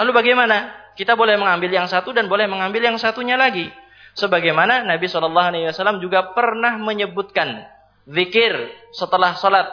[0.00, 0.72] Lalu bagaimana?
[0.96, 3.68] Kita boleh mengambil yang satu dan boleh mengambil yang satunya lagi.
[4.16, 7.68] Sebagaimana Nabi Shallallahu Alaihi Wasallam juga pernah menyebutkan
[8.08, 9.68] zikir setelah salat.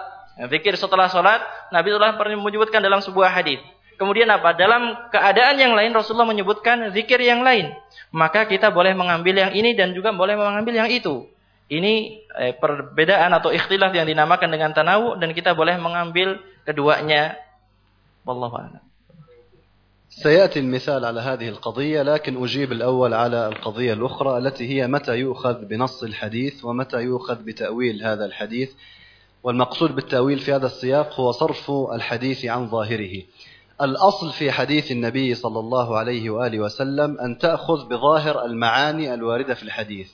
[0.49, 3.61] Zikir setelah salat Nabi telah pernah menyebutkan dalam sebuah hadis.
[4.01, 4.57] Kemudian apa?
[4.57, 7.71] Dalam keadaan yang lain Rasulullah menyebutkan zikir yang lain.
[8.11, 11.29] Maka kita boleh mengambil yang ini dan juga boleh mengambil yang itu.
[11.69, 17.37] Ini eh, perbedaan atau ikhtilaf yang dinamakan dengan tanawu dan kita boleh mengambil keduanya.
[18.25, 18.83] Wallahu a'lam.
[20.13, 25.65] سيأتي المثال على هذه القضية لكن أجيب الأول على القضية الأخرى التي هي متى يؤخذ
[25.65, 28.71] بنص الحديث ومتى يؤخذ بتأويل هذا الحديث
[29.44, 33.22] والمقصود بالتأويل في هذا السياق هو صرف الحديث عن ظاهره.
[33.82, 39.64] الأصل في حديث النبي صلى الله عليه وآله وسلم أن تأخذ بظاهر المعاني الواردة في
[39.64, 40.12] الحديث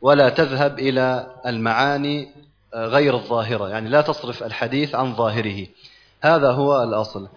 [0.00, 2.28] ولا تذهب إلى المعاني
[2.74, 5.66] غير الظاهرة يعني لا تصرف الحديث عن ظاهره.
[6.20, 7.28] هذا هو الأصل.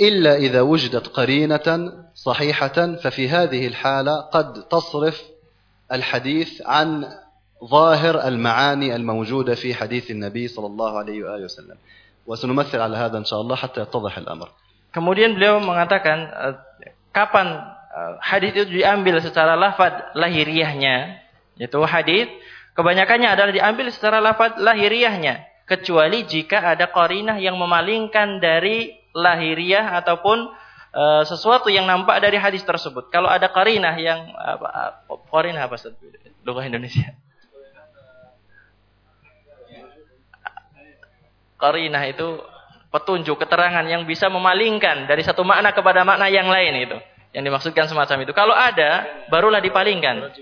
[0.00, 5.22] إلا إذا وجدت قرينة صحيحة ففي هذه الحالة قد تصرف
[5.92, 7.08] الحديث عن
[7.61, 11.77] ظاهر المعاني الموجودة في حديث النبي صلى الله عليه وآله وسلم
[12.27, 14.49] وسنمثل على هذا إن شاء الله حتى يتضح الأمر
[14.91, 16.27] Kemudian beliau mengatakan
[17.15, 17.63] kapan
[18.19, 21.23] hadis itu diambil secara lafaz lahiriahnya
[21.55, 22.27] Itu hadis
[22.75, 30.51] kebanyakannya adalah diambil secara lafaz lahiriahnya kecuali jika ada qarinah yang memalingkan dari lahiriah ataupun
[30.91, 33.07] e, sesuatu yang nampak dari hadis tersebut.
[33.07, 34.99] Kalau ada qarinah yang apa
[35.31, 35.79] qarinah apa
[36.43, 37.15] Lughah Indonesia.
[41.56, 42.40] Qarinah itu
[42.92, 46.96] petunjuk, keterangan yang bisa memalingkan dari satu makna kepada makna yang lain itu.
[47.36, 48.32] Yang dimaksudkan semacam itu.
[48.32, 50.32] Kalau ada, barulah dipalingkan.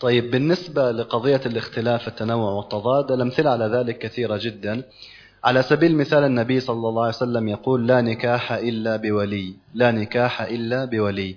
[0.00, 4.82] طيب بالنسبة لقضية الاختلاف التنوع والتضاد الأمثلة على ذلك كثيرة جدا
[5.44, 10.42] على سبيل المثال النبي صلى الله عليه وسلم يقول لا نكاح إلا بولي لا نكاح
[10.42, 11.36] إلا بولي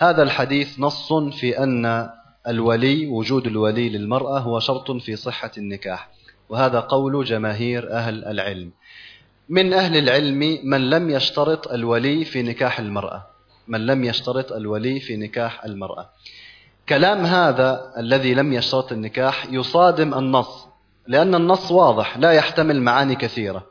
[0.00, 2.08] هذا الحديث نص في أن
[2.48, 6.08] الولي وجود الولي للمرأة هو شرط في صحة النكاح
[6.48, 8.70] وهذا قول جماهير أهل العلم.
[9.48, 13.26] من أهل العلم من لم يشترط الولي في نكاح المرأة
[13.68, 16.10] من لم يشترط الولي في نكاح المرأة.
[16.88, 20.66] كلام هذا الذي لم يشترط النكاح يصادم النص
[21.06, 23.66] لأن النص واضح لا يحتمل معاني كثيرة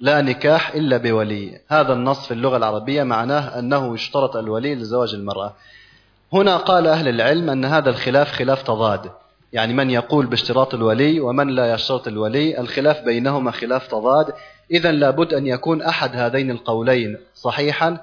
[0.00, 1.60] لا نكاح إلا بولي.
[1.68, 5.56] هذا النص في اللغة العربية معناه أنه يشترط الولي لزواج المرأة.
[6.32, 9.10] هنا قال أهل العلم أن هذا الخلاف خلاف تضاد.
[9.52, 14.32] يعني من يقول باشتراط الولي ومن لا يشترط الولي الخلاف بينهما خلاف تضاد.
[14.70, 17.98] إذا لابد أن يكون أحد هذين القولين صحيحا.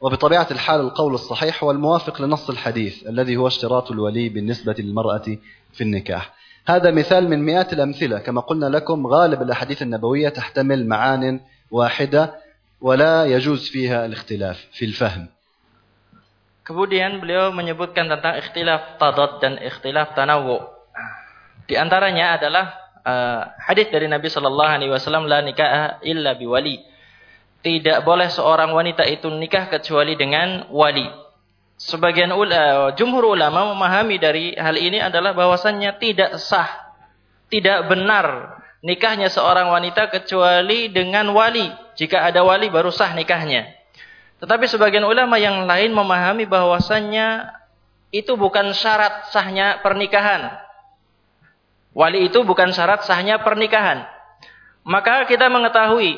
[0.00, 5.36] وبطبيعة الحال القول الصحيح هو الموافق لنص الحديث الذي هو اشتراط الولي بالنسبة للمرأة
[5.72, 6.34] في النكاح.
[6.66, 8.18] هذا مثال من مئات الأمثلة.
[8.18, 11.40] كما قلنا لكم غالب الأحاديث النبوية تحتمل معان
[11.70, 12.34] واحدة
[12.80, 15.26] ولا يجوز فيها الاختلاف في الفهم.
[16.60, 20.60] Kemudian beliau menyebutkan tentang ikhtilaf tadad dan ikhtilaf tanawu.
[21.64, 22.66] Di antaranya adalah
[23.02, 26.82] uh, hadis dari Nabi Shallallahu Alaihi Wasallam la nikah illa biwali.
[27.60, 31.04] Tidak boleh seorang wanita itu nikah kecuali dengan wali.
[31.80, 36.68] Sebagian ulama, jumhur ulama memahami dari hal ini adalah bahwasannya tidak sah,
[37.48, 41.68] tidak benar nikahnya seorang wanita kecuali dengan wali.
[41.96, 43.79] Jika ada wali baru sah nikahnya.
[44.40, 47.52] Tetapi sebagian ulama yang lain memahami bahwasannya
[48.10, 50.56] itu bukan syarat sahnya pernikahan.
[51.92, 54.08] Wali itu bukan syarat sahnya pernikahan.
[54.82, 56.16] Maka kita mengetahui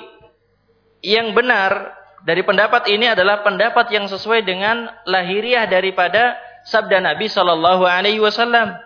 [1.03, 7.82] yang benar dari pendapat ini adalah pendapat yang sesuai dengan lahiriah daripada sabda Nabi Shallallahu
[7.82, 8.78] Alaihi Wasallam.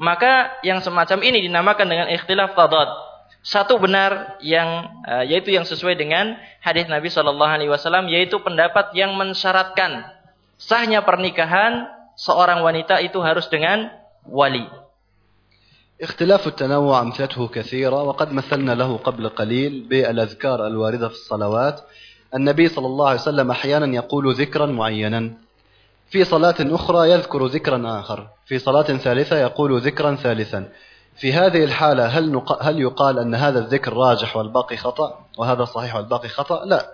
[0.00, 2.88] Maka yang semacam ini dinamakan dengan ikhtilaf tadad.
[3.48, 8.92] Satu benar yang uh, yaitu yang sesuai dengan hadis Nabi Shallallahu Alaihi Wasallam yaitu pendapat
[8.92, 10.04] yang mensyaratkan
[10.60, 13.88] sahnya pernikahan seorang wanita itu harus dengan
[14.28, 14.68] wali.
[15.98, 21.80] اختلاف التنوع أمثلته كثيرة وقد مثلنا له قبل قليل بالأذكار الواردة في الصلوات.
[22.34, 25.32] النبي صلى الله عليه وسلم أحيانا يقول ذكرا معينا.
[26.12, 28.18] في صلاة أخرى يذكر ذكرا آخر.
[28.46, 30.68] في صلاة ثالثة يقول ذكرا ثالثا.
[31.18, 32.62] في هذه الحالة هل, نق...
[32.62, 36.86] هل يقال أن هذا الذكر راجح والباقي خطأ وهذا صحيح والباقي خطأ؟ لا.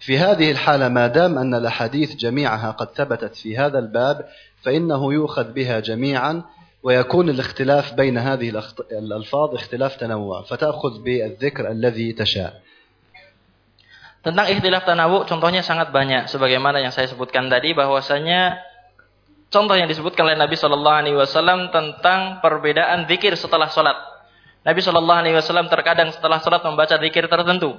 [0.00, 4.26] في هذه الحالة ما دام أن الأحاديث جميعها قد ثبتت في هذا الباب
[4.62, 6.42] فإنه يؤخذ بها جميعا
[6.82, 12.60] ويكون الاختلاف بين هذه الألفاظ اختلاف تنوع فتأخذ بالذكر الذي تشاء.
[14.20, 16.28] Tentang ikhtilaf tanawu contohnya sangat banyak.
[16.28, 18.60] Sebagaimana yang saya sebutkan tadi bahwasanya
[19.50, 23.98] contoh yang disebutkan oleh Nabi Shallallahu Alaihi Wasallam tentang perbedaan zikir setelah sholat.
[24.64, 27.76] Nabi Shallallahu Alaihi Wasallam terkadang setelah sholat membaca zikir tertentu.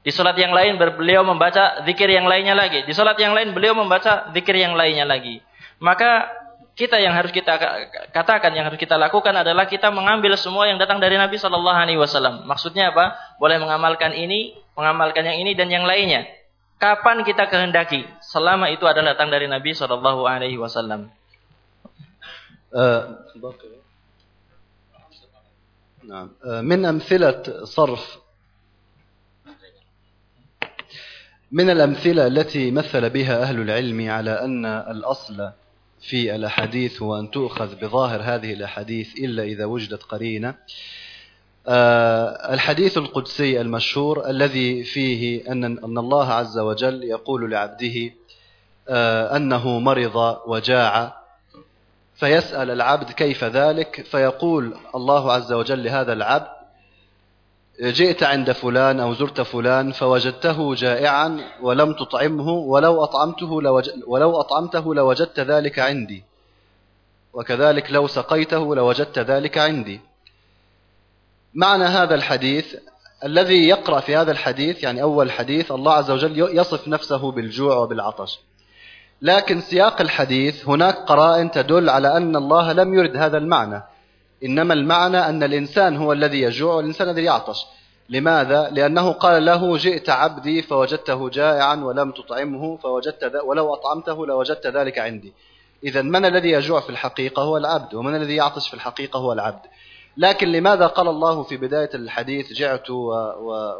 [0.00, 2.88] Di sholat yang lain beliau membaca zikir yang lainnya lagi.
[2.88, 5.44] Di sholat yang lain beliau membaca zikir yang lainnya lagi.
[5.76, 6.40] Maka
[6.72, 7.60] kita yang harus kita
[8.08, 12.00] katakan, yang harus kita lakukan adalah kita mengambil semua yang datang dari Nabi Shallallahu Alaihi
[12.00, 12.48] Wasallam.
[12.48, 13.12] Maksudnya apa?
[13.36, 16.24] Boleh mengamalkan ini, mengamalkan yang ini dan yang lainnya.
[16.80, 18.08] Kapan kita kehendaki?
[18.24, 21.12] Selama itu adalah datang dari Nabi Shallallahu Alaihi Wasallam.
[26.62, 28.18] من أمثلة صرف
[31.50, 35.50] من الأمثلة التي مثل بها أهل العلم على أن الأصل
[36.00, 40.54] في الأحاديث هو أن تؤخذ بظاهر هذه الأحاديث إلا إذا وجدت قرينة
[41.68, 48.10] الحديث القدسي المشهور الذي فيه أن أن الله عز وجل يقول لعبده
[49.36, 51.16] أنه مرض وجاع
[52.14, 56.46] فيسأل العبد كيف ذلك فيقول الله عز وجل لهذا العبد
[57.80, 63.52] جئت عند فلان أو زرت فلان فوجدته جائعا ولم تطعمه ولو أطعمته
[64.06, 66.24] ولو أطعمته لوجدت ذلك عندي
[67.32, 70.00] وكذلك لو سقيته لوجدت ذلك عندي.
[71.54, 72.76] معنى هذا الحديث
[73.24, 78.40] الذي يقرأ في هذا الحديث يعني أول حديث الله عز وجل يصف نفسه بالجوع وبالعطش.
[79.22, 83.82] لكن سياق الحديث هناك قرائن تدل على أن الله لم يرد هذا المعنى.
[84.44, 87.66] إنما المعنى أن الإنسان هو الذي يجوع والإنسان الذي يعطش.
[88.08, 94.98] لماذا؟ لأنه قال له جئت عبدي فوجدته جائعا ولم تطعمه فوجدت ولو أطعمته لوجدت ذلك
[94.98, 95.32] عندي.
[95.84, 99.66] إذا من الذي يجوع في الحقيقة هو العبد ومن الذي يعطش في الحقيقة هو العبد.
[100.16, 102.90] لكن لماذا قال الله في بداية الحديث جعت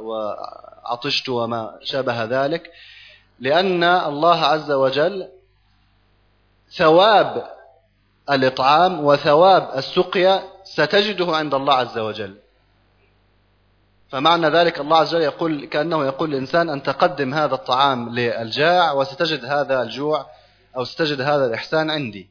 [0.00, 2.70] وعطشت وما شابه ذلك؟
[3.40, 5.28] لأن الله عز وجل
[6.76, 7.50] ثواب
[8.30, 12.36] الإطعام وثواب السقيا ستجده عند الله عز وجل.
[14.08, 19.44] فمعنى ذلك الله عز وجل يقول كأنه يقول للإنسان أن تقدم هذا الطعام للجاع وستجد
[19.44, 20.26] هذا الجوع
[20.76, 22.30] أو ستجد هذا الإحسان عندي.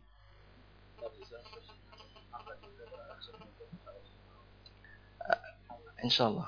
[6.04, 6.48] Insyaallah.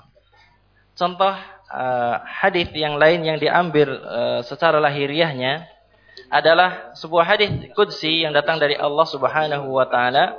[0.92, 1.34] Contoh
[1.72, 5.64] uh, hadis yang lain yang diambil uh, secara lahiriahnya
[6.28, 10.36] adalah sebuah hadis qudsi yang datang dari Allah Subhanahu wa taala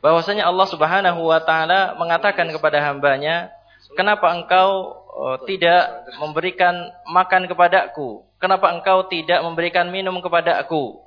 [0.00, 3.52] bahwasanya Allah Subhanahu wa taala mengatakan kepada hambanya,
[3.92, 8.24] "Kenapa engkau uh, tidak memberikan makan kepadaku?
[8.40, 10.98] Kenapa engkau tidak memberikan minum kepadaku?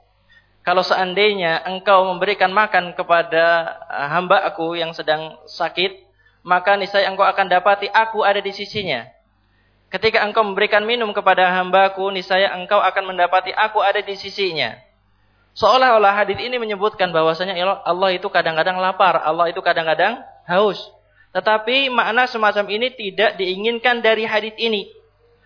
[0.66, 3.78] Kalau seandainya engkau memberikan makan kepada
[4.10, 6.05] hamba aku yang sedang sakit,
[6.46, 9.10] maka niscaya engkau akan dapati aku ada di sisinya.
[9.90, 14.78] Ketika engkau memberikan minum kepada hambaku, niscaya engkau akan mendapati aku ada di sisinya.
[15.58, 20.78] Seolah-olah hadis ini menyebutkan bahwasanya Allah itu kadang-kadang lapar, Allah itu kadang-kadang haus.
[21.34, 24.92] Tetapi makna semacam ini tidak diinginkan dari hadis ini.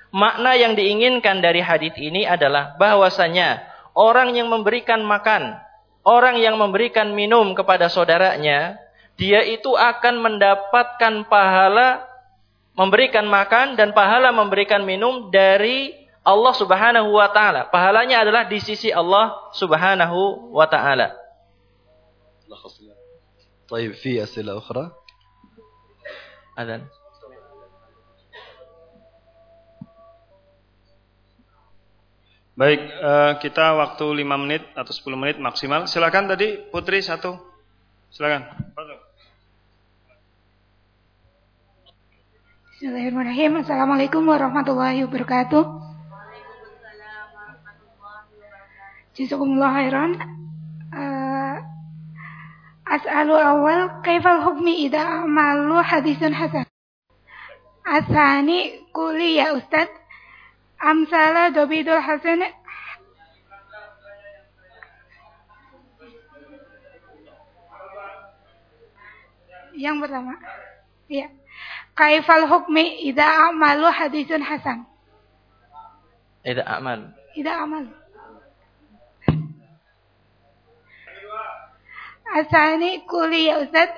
[0.09, 3.63] Makna yang diinginkan dari hadis ini adalah bahwasanya
[3.93, 5.61] orang yang memberikan makan,
[6.01, 8.81] orang yang memberikan minum kepada saudaranya,
[9.18, 12.02] dia itu akan mendapatkan pahala
[12.74, 15.94] memberikan makan dan pahala memberikan minum dari
[16.24, 17.70] Allah Subhanahu wa taala.
[17.70, 21.24] Pahalanya adalah di sisi Allah Subhanahu wa taala.
[23.68, 24.92] طيب في أسئلة أخرى؟
[26.58, 26.82] أذن
[32.54, 35.90] Baik, uh, kita waktu 5 menit atau 10 menit maksimal.
[35.90, 37.34] Silakan tadi Putri satu.
[38.14, 38.46] Silakan.
[42.79, 43.59] Bismillahirrahmanirrahim.
[43.59, 45.67] Assalamualaikum warahmatullahi wabarakatuh.
[49.19, 50.15] Jazakumullah khairan.
[50.87, 51.59] Uh,
[52.87, 56.63] as'alu awal kaifal hukmi idha amalu hadisun hasan.
[57.83, 59.91] Asani kuli ya Ustaz.
[60.79, 62.47] Amsala dobidul hasan
[69.75, 70.39] Yang pertama.
[71.11, 71.27] Ya.
[71.99, 74.87] Kaifal hukmi idza amalu hadisun hasan.
[76.47, 77.11] Idza amal.
[77.35, 77.91] Idza amal.
[82.39, 83.91] Asani kuli ya Ustaz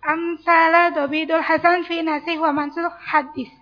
[0.00, 3.52] amsala dobidul hasan fi nasih wa mansur hadis.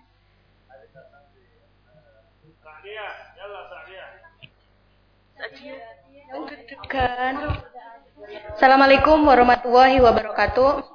[8.55, 10.90] Assalamualaikum warahmatullahi wabarakatuh.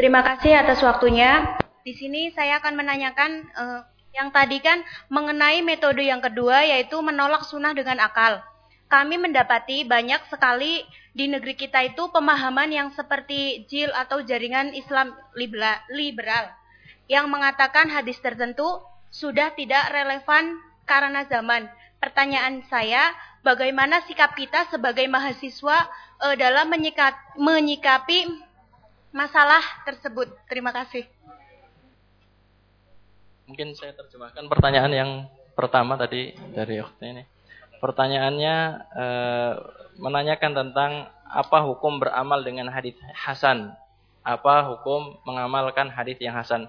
[0.00, 1.60] Terima kasih atas waktunya.
[1.84, 3.84] Di sini saya akan menanyakan uh,
[4.16, 4.80] yang tadi kan
[5.12, 8.40] mengenai metode yang kedua yaitu menolak sunnah dengan akal.
[8.88, 15.12] Kami mendapati banyak sekali di negeri kita itu pemahaman yang seperti JIL atau jaringan Islam
[15.36, 16.48] liberal
[17.04, 18.80] yang mengatakan hadis tertentu
[19.12, 21.68] sudah tidak relevan karena zaman.
[22.00, 23.12] Pertanyaan saya,
[23.44, 25.92] bagaimana sikap kita sebagai mahasiswa
[26.24, 26.72] uh, dalam
[27.36, 28.48] menyikapi
[29.15, 30.27] masalah tersebut.
[30.51, 31.07] Terima kasih.
[33.45, 35.11] Mungkin saya terjemahkan pertanyaan yang
[35.53, 37.23] pertama tadi dari waktu ini.
[37.79, 38.55] Pertanyaannya
[38.91, 39.05] e,
[40.01, 40.91] menanyakan tentang
[41.29, 43.71] apa hukum beramal dengan hadis hasan?
[44.25, 46.67] Apa hukum mengamalkan hadis yang hasan?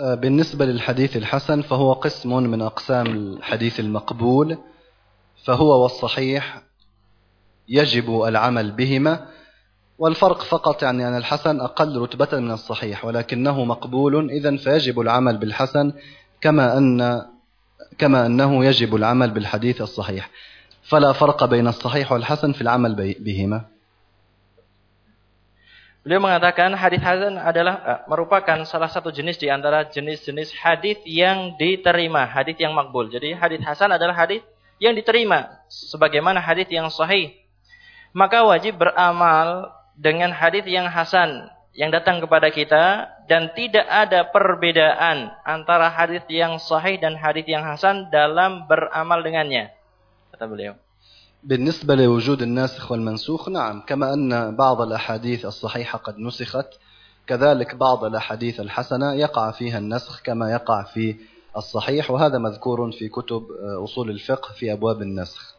[0.00, 4.58] بالنسبة للحديث الحسن فهو قسم من أقسام الحديث المقبول
[5.44, 6.62] فهو والصحيح
[7.68, 9.28] يجب العمل بهما
[10.01, 15.93] والفرق فقط يعني أن الحسن أقل رتبة من الصحيح ولكنه مقبول إذا فيجب العمل بالحسن
[16.41, 17.25] كما أن
[17.97, 20.29] كما أنه يجب العمل بالحديث الصحيح
[20.83, 23.61] فلا فرق بين الصحيح والحسن في العمل بهما
[26.01, 31.53] Beliau mengatakan hadis hasan adalah uh, merupakan salah satu jenis di antara jenis-jenis hadis yang
[31.61, 33.05] diterima, hadis yang makbul.
[33.05, 34.41] Jadi hadis hasan adalah hadis
[34.81, 37.37] yang diterima sebagaimana hadis yang sahih.
[38.17, 45.31] Maka wajib beramal dengan hadis yang hasan yang datang kepada kita dan tidak ada perbedaan
[45.47, 49.71] antara hadis yang sahih dan hadis yang hasan dalam beramal dengannya.
[50.31, 50.75] Kata beliau.
[51.43, 56.77] بالنسبة لوجود الناسخ والمنسوخ نعم كما أن بعض الأحاديث الصحيحة قد نسخت
[57.27, 61.15] كذلك بعض الأحاديث الحسنة يقع فيها النسخ كما يقع في
[61.57, 63.43] الصحيح وهذا مذكور في كتب
[63.83, 65.50] أصول الفقه في أبواب النسخ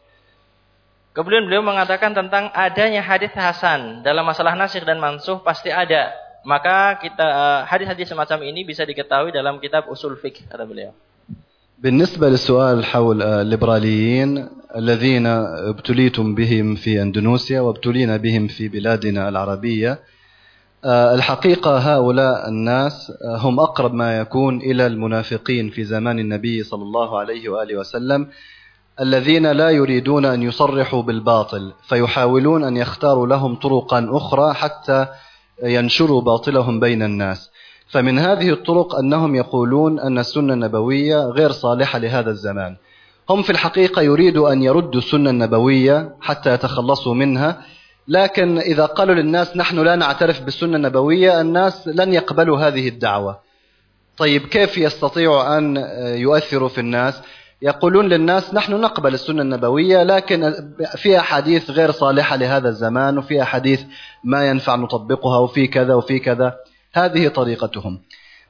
[1.13, 6.09] Kemudian beliau mengatakan tentang adanya hadis hasan dalam masalah nasikh dan mansuh pasti ada.
[6.41, 10.93] Maka kita eh, hadis-hadis semacam ini bisa diketahui dalam kitab usul fiqh kata beliau.
[11.83, 15.27] بالنسبة للسؤال حول الليبراليين الذين
[15.75, 19.99] ابتليتم بهم في اندونيسيا وابتلينا بهم في بلادنا العربية
[20.85, 27.49] الحقيقة هؤلاء الناس هم أقرب ما يكون إلى المنافقين في زمان النبي صلى الله عليه
[27.49, 28.27] وآله وسلم
[29.01, 35.07] الذين لا يريدون أن يصرحوا بالباطل فيحاولون أن يختاروا لهم طرقا أخرى حتى
[35.63, 37.51] ينشروا باطلهم بين الناس.
[37.87, 42.75] فمن هذه الطرق أنهم يقولون أن السنة النبوية غير صالحة لهذا الزمان.
[43.29, 47.61] هم في الحقيقة يريدوا أن يردوا السنة النبوية حتى يتخلصوا منها
[48.07, 53.39] لكن إذا قالوا للناس نحن لا نعترف بالسنة النبوية الناس لن يقبلوا هذه الدعوة.
[54.17, 55.77] طيب كيف يستطيعوا أن
[56.17, 57.21] يؤثروا في الناس؟
[57.63, 60.53] يقولون للناس نحن نقبل السنة النبوية لكن
[60.95, 63.83] في أحاديث غير صالحة لهذا الزمان وفي أحاديث
[64.23, 66.55] ما ينفع نطبقها وفي كذا وفي كذا.
[66.93, 68.01] هذه طريقتهم.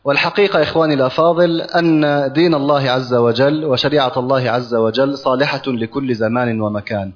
[0.03, 6.61] والحقيقة إخواني الأفاضل أن دين الله عز وجل وشريعة الله عز وجل صالحة لكل زمان
[6.61, 7.11] ومكان.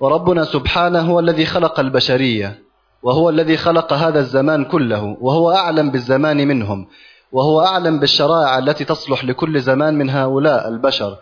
[0.00, 2.58] وربنا سبحانه هو الذي خلق البشرية
[3.02, 6.86] وهو الذي خلق هذا الزمان كله وهو أعلم بالزمان منهم.
[7.32, 11.16] وهو أعلم بالشرائع التي تصلح لكل زمان من هؤلاء البشر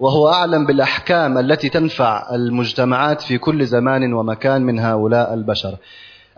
[0.00, 5.76] وهو أعلم بالأحكام التي تنفع المجتمعات في كل زمان ومكان من هؤلاء البشر.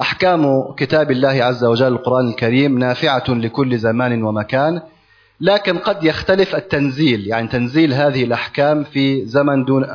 [0.01, 4.81] أحكام كتاب الله عز وجل القرآن الكريم نافعة لكل زمان ومكان
[5.41, 9.87] لكن قد يختلف التنزيل يعني تنزيل هذه الأحكام في زمن دون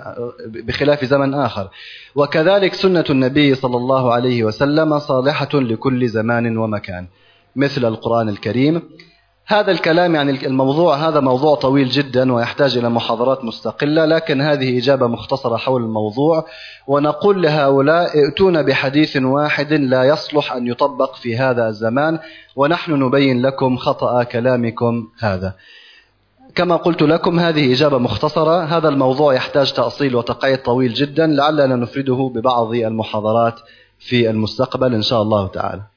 [0.47, 1.69] بخلاف زمن آخر.
[2.15, 7.07] وكذلك سنة النبي صلى الله عليه وسلم صالحة لكل زمان ومكان
[7.55, 8.81] مثل القرآن الكريم.
[9.45, 15.07] هذا الكلام يعني الموضوع هذا موضوع طويل جدا ويحتاج إلى محاضرات مستقلة لكن هذه إجابة
[15.07, 16.45] مختصرة حول الموضوع.
[16.87, 22.19] ونقول لهؤلاء ائتونا بحديث واحد لا يصلح أن يطبق في هذا الزمان
[22.55, 25.53] ونحن نبين لكم خطأ كلامكم هذا.
[26.55, 28.63] كما قلت لكم هذه إجابة مختصرة.
[28.63, 33.59] هذا الموضوع يحتاج تأصيل وتقعيد طويل جدا لعلنا نفرده ببعض المحاضرات
[33.99, 35.92] في المستقبل إن شاء الله تعالى.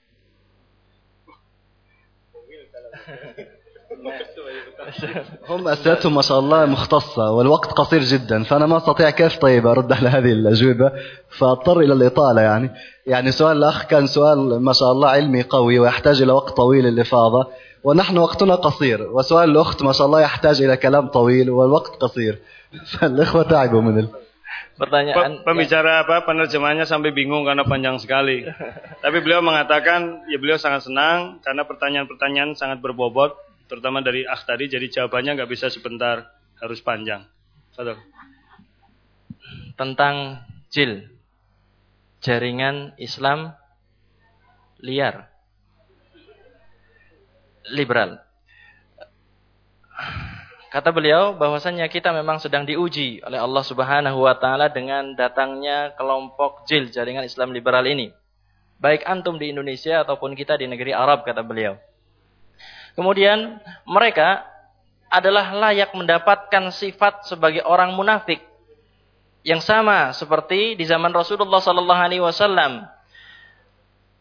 [5.50, 9.92] هم أسئلتهم ما شاء الله مختصة والوقت قصير جدا فأنا ما أستطيع كيف طيب أرد
[9.92, 10.92] على هذه الأجوبة
[11.38, 12.70] فأضطر إلى الإطالة يعني.
[13.06, 17.46] يعني سؤال الأخ كان سؤال ما شاء الله علمي قوي ويحتاج إلى وقت طويل للإفاضة
[17.84, 22.38] ونحن وقتنا قصير وسؤال الأخت ما شاء الله يحتاج إلى كلام طويل والوقت قصير.
[22.92, 24.08] فالإخوة تعبوا من ال...
[24.76, 26.28] Pertanyaan pembicara apa?
[26.28, 28.44] Penerjemahnya sampai bingung karena panjang sekali.
[29.04, 33.45] Tapi beliau mengatakan ya beliau sangat senang karena pertanyaan-pertanyaan sangat berbobot.
[33.66, 36.26] Terutama dari akh tadi jadi jawabannya nggak bisa sebentar
[36.62, 37.26] harus panjang.
[37.74, 37.92] Satu.
[39.76, 40.40] tentang
[40.72, 41.06] jil
[42.24, 43.52] jaringan Islam
[44.80, 45.28] liar
[47.70, 48.18] liberal.
[50.72, 56.64] Kata beliau bahwasanya kita memang sedang diuji oleh Allah Subhanahu wa taala dengan datangnya kelompok
[56.68, 58.12] jil jaringan Islam liberal ini.
[58.76, 61.80] Baik antum di Indonesia ataupun kita di negeri Arab kata beliau
[62.96, 64.42] Kemudian mereka
[65.12, 68.42] adalah layak mendapatkan sifat sebagai orang munafik
[69.46, 72.82] yang sama seperti di zaman Rasulullah sallallahu alaihi wasallam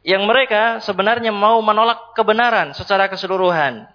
[0.06, 3.90] yang mereka sebenarnya mau menolak kebenaran secara keseluruhan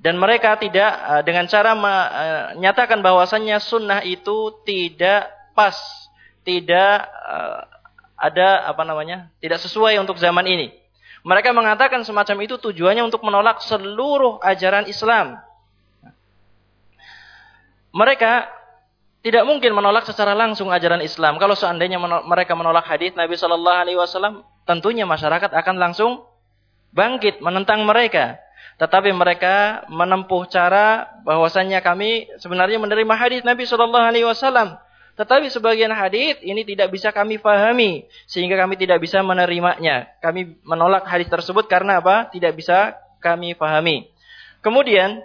[0.00, 5.76] dan mereka tidak eh, dengan cara menyatakan bahwasannya sunnah itu tidak pas,
[6.40, 7.60] tidak eh,
[8.16, 10.72] ada apa namanya, tidak sesuai untuk zaman ini.
[11.20, 15.36] Mereka mengatakan semacam itu tujuannya untuk menolak seluruh ajaran Islam.
[17.92, 18.48] Mereka
[19.20, 21.36] tidak mungkin menolak secara langsung ajaran Islam.
[21.36, 26.24] Kalau seandainya menolak, mereka menolak hadis Nabi Shallallahu Alaihi Wasallam, tentunya masyarakat akan langsung
[26.96, 28.40] bangkit menentang mereka.
[28.80, 34.80] Tetapi mereka menempuh cara bahwasannya kami sebenarnya menerima hadis Nabi Shallallahu Alaihi Wasallam.
[35.20, 40.08] Tetapi sebagian hadis ini tidak bisa kami pahami sehingga kami tidak bisa menerimanya.
[40.24, 42.32] Kami menolak hadis tersebut karena apa?
[42.32, 44.08] Tidak bisa kami pahami.
[44.64, 45.20] Kemudian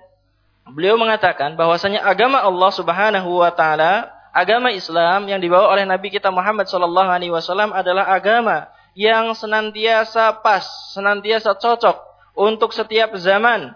[0.68, 6.28] beliau mengatakan bahwasanya agama Allah Subhanahu wa taala, agama Islam yang dibawa oleh Nabi kita
[6.28, 8.68] Muhammad sallallahu alaihi wasallam adalah agama
[9.00, 12.04] yang senantiasa pas, senantiasa cocok
[12.36, 13.72] untuk setiap zaman.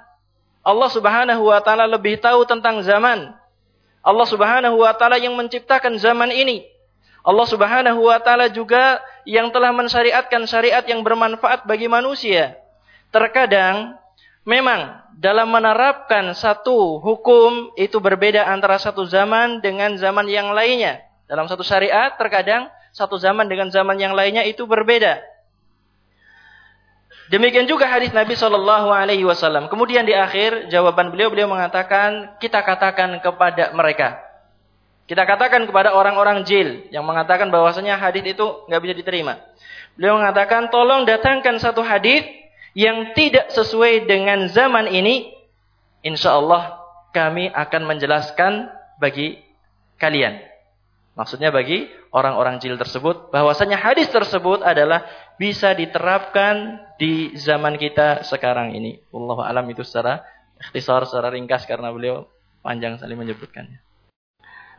[0.68, 3.39] Allah Subhanahu wa taala lebih tahu tentang zaman.
[4.00, 6.64] Allah Subhanahu wa taala yang menciptakan zaman ini.
[7.24, 12.56] Allah Subhanahu wa taala juga yang telah mensyariatkan syariat yang bermanfaat bagi manusia.
[13.12, 14.00] Terkadang
[14.48, 21.04] memang dalam menerapkan satu hukum itu berbeda antara satu zaman dengan zaman yang lainnya.
[21.28, 25.22] Dalam satu syariat terkadang satu zaman dengan zaman yang lainnya itu berbeda.
[27.30, 29.70] Demikian juga hadis Nabi Shallallahu Alaihi Wasallam.
[29.70, 34.18] Kemudian di akhir jawaban beliau beliau mengatakan kita katakan kepada mereka,
[35.06, 39.38] kita katakan kepada orang-orang jil yang mengatakan bahwasanya hadis itu nggak bisa diterima.
[39.94, 42.26] Beliau mengatakan tolong datangkan satu hadis
[42.74, 45.34] yang tidak sesuai dengan zaman ini.
[46.02, 46.82] Insya Allah
[47.14, 49.38] kami akan menjelaskan bagi
[50.02, 50.40] kalian.
[51.14, 55.06] Maksudnya bagi orang-orang jil tersebut bahwasanya hadis tersebut adalah
[55.38, 59.00] bisa diterapkan di zaman kita sekarang ini.
[59.14, 60.26] Allah alam itu secara
[60.60, 62.28] ikhtisar, secara ringkas karena beliau
[62.66, 63.80] panjang sekali menyebutkannya.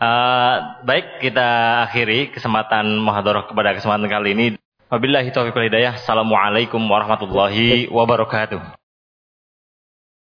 [0.00, 4.46] Uh, baik, kita akhiri kesempatan muhadharah kepada kesempatan kali ini.
[4.88, 6.00] Wabillahi taufiq hidayah.
[6.00, 8.79] Assalamualaikum warahmatullahi wabarakatuh.